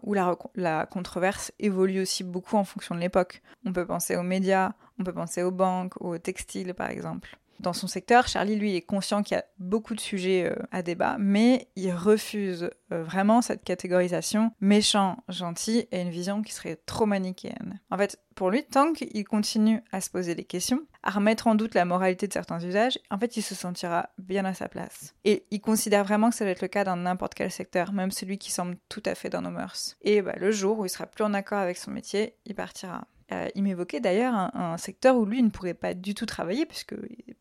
où 0.03 0.15
la, 0.15 0.35
la 0.55 0.87
controverse 0.87 1.53
évolue 1.61 2.01
aussi 2.01 2.25
beaucoup 2.25 2.57
en 2.57 2.65
fonction 2.65 2.95
de 2.95 3.01
l'époque. 3.01 3.43
On 3.67 3.73
peut 3.73 3.87
penser 3.87 4.17
aux 4.17 4.23
médias, 4.23 4.73
on 4.99 5.05
peut 5.05 5.13
penser 5.13 5.43
aux 5.43 5.51
banques, 5.51 6.01
aux 6.01 6.17
textiles 6.17 6.73
par 6.73 6.89
exemple 6.89 7.39
dans 7.61 7.73
son 7.73 7.87
secteur, 7.87 8.29
Charlie, 8.29 8.57
lui, 8.57 8.77
est 8.77 8.83
conscient 8.83 9.23
qu'il 9.23 9.37
y 9.37 9.41
a 9.41 9.45
beaucoup 9.59 9.95
de 9.95 10.01
sujets 10.01 10.45
euh, 10.45 10.55
à 10.71 10.83
débat, 10.83 11.17
mais 11.19 11.69
il 11.77 11.93
refuse 11.93 12.71
euh, 12.93 13.03
vraiment 13.03 13.43
cette 13.43 13.65
catégorisation 13.65 14.53
méchant, 14.61 15.19
gentil 15.29 15.87
et 15.91 16.01
une 16.01 16.11
vision 16.11 16.43
qui 16.43 16.53
serait 16.53 16.79
trop 16.87 17.07
manichéenne. 17.07 17.81
En 17.91 17.97
fait, 17.97 18.19
pour 18.35 18.51
lui, 18.51 18.65
tant 18.65 18.93
qu'il 18.93 19.25
continue 19.25 19.83
à 19.93 20.01
se 20.01 20.11
poser 20.11 20.35
des 20.35 20.45
questions, 20.45 20.81
à 21.03 21.11
remettre 21.11 21.47
en 21.47 21.55
doute 21.55 21.75
la 21.75 21.85
moralité 21.85 22.27
de 22.27 22.33
certains 22.33 22.61
usages, 22.61 22.99
en 23.11 23.19
fait, 23.19 23.37
il 23.37 23.43
se 23.43 23.55
sentira 23.55 24.11
bien 24.19 24.45
à 24.45 24.55
sa 24.55 24.69
place. 24.69 25.15
Et 25.25 25.47
il 25.51 25.61
considère 25.61 26.05
vraiment 26.05 26.31
que 26.31 26.37
ça 26.37 26.45
va 26.45 26.51
être 26.51 26.63
le 26.63 26.69
cas 26.69 26.85
dans 26.85 26.97
n'importe 26.97 27.35
quel 27.35 27.51
secteur, 27.51 27.93
même 27.93 28.11
celui 28.11 28.39
qui 28.39 28.51
semble 28.51 28.77
tout 28.89 29.03
à 29.07 29.15
fait 29.15 29.31
dans 29.31 29.43
nos 29.43 29.51
mœurs. 29.51 29.97
Et 30.03 30.23
bah, 30.23 30.35
le 30.37 30.51
jour 30.51 30.79
où 30.79 30.85
il 30.87 30.91
sera 30.91 31.07
plus 31.07 31.25
en 31.25 31.35
accord 31.35 31.59
avec 31.59 31.77
son 31.77 31.91
métier, 31.91 32.37
il 32.45 32.55
partira. 32.55 33.07
Euh, 33.33 33.49
il 33.55 33.63
m'évoquait 33.63 34.01
d'ailleurs 34.01 34.35
un, 34.35 34.77
secteur 34.77 35.17
où 35.17 35.25
lui 35.25 35.43
ne 35.43 35.49
pourrait 35.49 35.75
pas 35.75 35.95
du 35.95 36.15
tout 36.15 36.27
travailler, 36.27 36.67
puisque 36.67 36.95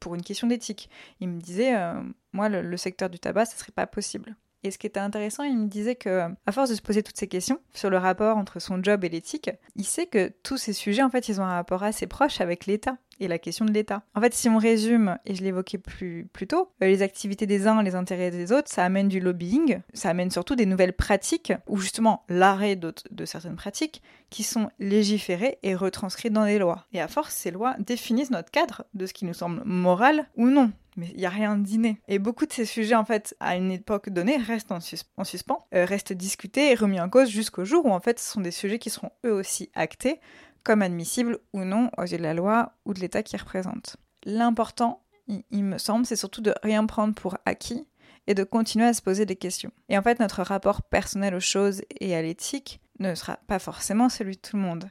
pour 0.04 0.16
une 0.16 0.22
question 0.22 0.48
d'éthique. 0.48 0.90
Il 1.22 1.30
me 1.30 1.40
disait, 1.40 1.78
euh, 1.78 1.94
moi, 2.34 2.50
le, 2.50 2.76
secteur 2.76 3.10
du 3.10 3.20
tabac, 3.20 3.46
ce 3.46 3.58
serait 3.58 3.72
pas 3.72 3.88
possible. 3.88 4.36
Et 4.62 4.70
ce 4.70 4.78
qui 4.78 4.86
était 4.86 5.00
intéressant, 5.00 5.44
il 5.44 5.58
me 5.58 5.68
disait 5.68 5.96
que, 5.96 6.30
à 6.46 6.52
force 6.52 6.70
de 6.70 6.76
se 6.76 6.82
poser 6.82 7.04
toutes 7.04 7.18
ces 7.18 7.30
questions 7.30 7.60
sur 7.74 7.90
le 7.90 7.98
rapport 7.98 8.36
entre 8.36 8.60
son 8.60 8.84
job 8.84 9.06
et 9.06 9.10
l'éthique, 9.10 9.50
il 9.78 9.86
sait 9.86 10.08
que 10.08 10.34
tous 10.44 10.58
ces 10.58 10.74
sujets, 10.74 11.04
en 11.04 11.10
fait, 11.10 11.30
ils 11.30 11.40
ont 11.40 11.46
un 11.46 11.56
rapport 11.56 11.84
assez 11.84 12.06
proche 12.06 12.42
avec 12.42 12.66
l'État 12.66 12.98
et 13.24 13.28
la 13.28 13.40
question 13.40 13.66
de 13.66 13.72
l'État. 13.72 14.04
En 14.16 14.22
fait, 14.22 14.34
si 14.34 14.50
on 14.50 14.58
résume, 14.58 15.18
et 15.26 15.36
je 15.36 15.44
l'évoquais 15.44 15.78
plus, 15.78 16.28
tôt, 16.48 16.72
euh, 16.82 16.88
les 16.88 17.02
activités 17.02 17.46
des 17.46 17.68
uns, 17.68 17.82
les 17.82 17.96
intérêts 17.96 18.32
des 18.32 18.52
autres, 18.52 18.70
ça 18.70 18.84
amène 18.84 19.08
du 19.08 19.20
lobbying, 19.20 19.80
ça 19.94 20.10
amène 20.10 20.32
surtout 20.32 20.56
des 20.56 20.66
nouvelles 20.66 20.94
pratiques, 20.94 21.54
ou 21.68 21.78
justement 21.78 22.24
l'arrêt 22.30 22.76
de 22.76 23.26
certaines 23.26 23.56
pratiques, 23.56 24.02
qui 24.30 24.44
sont 24.44 24.70
légiférées 24.80 25.60
et 25.64 25.76
retranscrites 25.76 26.34
dans 26.34 26.46
des 26.46 26.58
lois. 26.58 26.86
Et 26.92 27.00
à 27.00 27.08
force, 27.08 27.36
ces 27.36 27.52
lois 27.52 27.76
définissent 27.80 28.32
notre 28.32 28.52
cadre 28.52 28.84
de 28.94 29.06
ce 29.06 29.14
qui 29.14 29.26
nous 29.26 29.34
semble 29.34 29.62
moral 29.64 30.28
ou 30.36 30.48
non. 30.48 30.72
Mais 30.98 31.10
il 31.14 31.18
n'y 31.18 31.26
a 31.26 31.30
rien 31.30 31.56
d'inné. 31.58 32.00
Et 32.08 32.20
beaucoup 32.20 32.46
de 32.46 32.54
ces 32.54 32.66
sujets, 32.66 32.96
en 32.96 33.06
fait, 33.06 33.36
à 33.40 33.56
une 33.56 33.72
époque 33.72 34.10
donnée, 34.10 34.38
restent 34.38 34.72
en, 34.72 34.80
suspens, 34.80 35.66
euh, 35.74 35.86
restent 35.86 36.14
discutés 36.14 36.72
et 36.72 36.76
remis 36.76 37.00
en 37.00 37.10
cause 37.10 37.30
jusqu'au 37.30 37.66
jour 37.66 37.86
où, 37.86 37.92
en 37.92 38.00
fait, 38.00 38.20
ce 38.20 38.32
sont 38.32 38.42
des 38.42 38.52
sujets 38.52 38.80
qui 38.80 38.90
seront 38.90 39.12
eux 39.26 39.34
aussi 39.34 39.70
actés 39.74 40.20
comme 40.64 40.82
admissible 40.82 41.40
ou 41.54 41.64
non 41.64 41.90
aux 41.98 42.04
yeux 42.04 42.18
de 42.18 42.24
la 42.24 42.34
loi 42.34 42.74
ou 42.86 42.94
de 42.94 43.00
l'État 43.00 43.24
qui 43.24 43.38
représente. 43.38 43.98
L'important, 44.24 45.04
il, 45.28 45.64
me 45.64 45.78
semble, 45.78 46.06
c'est 46.06 46.16
surtout 46.16 46.42
de 46.42 46.54
rien 46.64 46.86
prendre 46.86 47.14
pour 47.14 47.38
acquis 47.46 47.88
et 48.28 48.34
de 48.34 48.44
continuer 48.44 48.86
à 48.86 48.94
se 48.94 49.02
poser 49.02 49.26
des 49.26 49.36
questions. 49.36 49.72
Et 49.90 49.98
en 49.98 50.02
fait, 50.02 50.20
notre 50.20 50.44
rapport 50.44 50.82
personnel 50.82 51.36
aux 51.36 51.40
choses 51.40 51.82
et 52.00 52.16
à 52.16 52.22
l'éthique 52.22 52.80
ne 53.00 53.16
sera 53.16 53.38
pas 53.48 53.60
forcément 53.60 54.10
celui 54.10 54.36
de 54.36 54.42
tout 54.42 54.56
le 54.56 54.62
monde. 54.62 54.90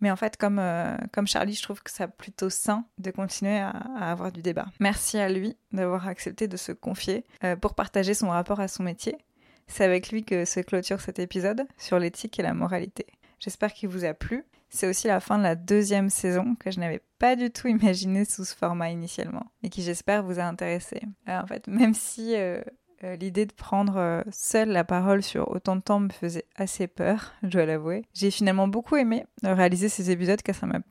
Mais 0.00 0.10
en 0.10 0.16
fait, 0.16 0.36
comme, 0.36 0.58
euh, 0.58 0.96
Charlie, 1.24 1.54
je 1.54 1.62
trouve 1.62 1.82
que 1.82 1.90
c'est 1.90 2.06
plutôt 2.06 2.50
sain 2.50 2.84
de 2.98 3.10
continuer 3.10 3.58
à, 3.58 3.70
avoir 3.70 4.30
du 4.30 4.42
débat. 4.42 4.66
Merci 4.78 5.18
à 5.18 5.30
lui 5.30 5.56
d'avoir 5.72 6.06
accepté 6.06 6.48
de 6.48 6.56
se 6.58 6.72
confier 6.72 7.24
euh, 7.44 7.56
pour 7.56 7.74
partager 7.74 8.12
son 8.12 8.28
rapport 8.28 8.60
à 8.60 8.68
son 8.68 8.82
métier. 8.82 9.16
C'est 9.68 9.84
avec 9.84 10.10
lui 10.10 10.22
que 10.24 10.44
se 10.44 10.60
clôture 10.60 11.00
cet 11.00 11.18
épisode 11.18 11.66
sur 11.78 11.98
l'éthique 11.98 12.38
et 12.38 12.42
la 12.42 12.52
moralité. 12.52 13.06
J'espère 13.40 13.72
qu'il 13.72 13.88
vous 13.88 14.04
a 14.04 14.14
plu. 14.14 14.44
C'est 14.68 14.88
aussi 14.88 15.06
la 15.06 15.20
fin 15.20 15.38
de 15.38 15.42
la 15.42 15.54
deuxième 15.54 16.10
saison 16.10 16.54
que 16.58 16.70
je 16.70 16.80
n'avais 16.80 17.02
pas 17.18 17.36
du 17.36 17.50
tout 17.50 17.68
imaginé 17.68 18.24
sous 18.24 18.44
ce 18.44 18.54
format 18.54 18.90
initialement 18.90 19.46
et 19.62 19.68
qui 19.68 19.82
j'espère 19.82 20.22
vous 20.22 20.38
a 20.38 20.44
intéressé. 20.44 21.00
Euh, 21.28 21.40
en 21.40 21.46
fait, 21.46 21.66
même 21.66 21.94
si 21.94 22.34
euh, 22.36 22.60
euh, 23.04 23.16
l'idée 23.16 23.46
de 23.46 23.52
prendre 23.52 24.24
seule 24.30 24.70
la 24.70 24.84
parole 24.84 25.22
sur 25.22 25.50
autant 25.50 25.76
de 25.76 25.82
temps 25.82 26.00
me 26.00 26.10
faisait 26.10 26.46
assez 26.56 26.86
peur, 26.86 27.32
je 27.42 27.48
dois 27.48 27.66
l'avouer, 27.66 28.04
j'ai 28.14 28.30
finalement 28.30 28.68
beaucoup 28.68 28.96
aimé 28.96 29.24
réaliser 29.42 29.88
ces 29.88 30.10
épisodes 30.10 30.40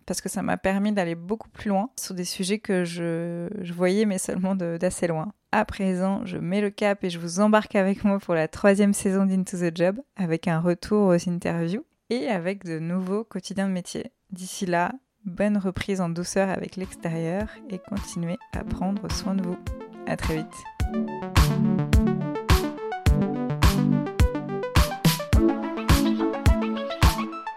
parce 0.06 0.22
que 0.22 0.30
ça 0.30 0.42
m'a 0.42 0.58
permis 0.58 0.92
d'aller 0.92 1.16
beaucoup 1.16 1.50
plus 1.50 1.70
loin 1.70 1.90
sur 2.00 2.16
des 2.16 2.26
sujets 2.26 2.60
que 2.60 2.86
je, 2.86 3.50
je 3.62 3.74
voyais 3.74 4.06
mais 4.06 4.18
seulement 4.18 4.56
d'assez 4.56 5.08
loin. 5.08 5.32
À 5.52 5.64
présent, 5.64 6.26
je 6.26 6.38
mets 6.38 6.60
le 6.60 6.70
cap 6.70 7.04
et 7.04 7.10
je 7.10 7.18
vous 7.18 7.40
embarque 7.40 7.76
avec 7.76 8.04
moi 8.04 8.20
pour 8.20 8.34
la 8.34 8.48
troisième 8.48 8.94
saison 8.94 9.26
d'Into 9.26 9.58
the 9.58 9.76
Job 9.76 10.02
avec 10.18 10.48
un 10.48 10.60
retour 10.60 11.08
aux 11.08 11.30
interviews 11.30 11.86
et 12.10 12.28
avec 12.28 12.64
de 12.64 12.80
nouveaux 12.80 13.24
quotidiens 13.24 13.68
de 13.68 13.74
métier. 13.74 14.12
D'ici 14.32 14.66
là, 14.66 14.94
bonne 15.26 15.58
reprise 15.58 16.02
en 16.02 16.10
douceur 16.10 16.50
avec 16.50 16.76
l'extérieur 16.76 17.50
et 17.70 17.80
continuez 17.80 18.38
à 18.54 18.64
prendre 18.64 19.12
soin 19.12 19.36
de 19.36 19.44
vous. 19.44 19.58
À 20.08 20.16
très 20.18 20.38
vite. 20.38 21.75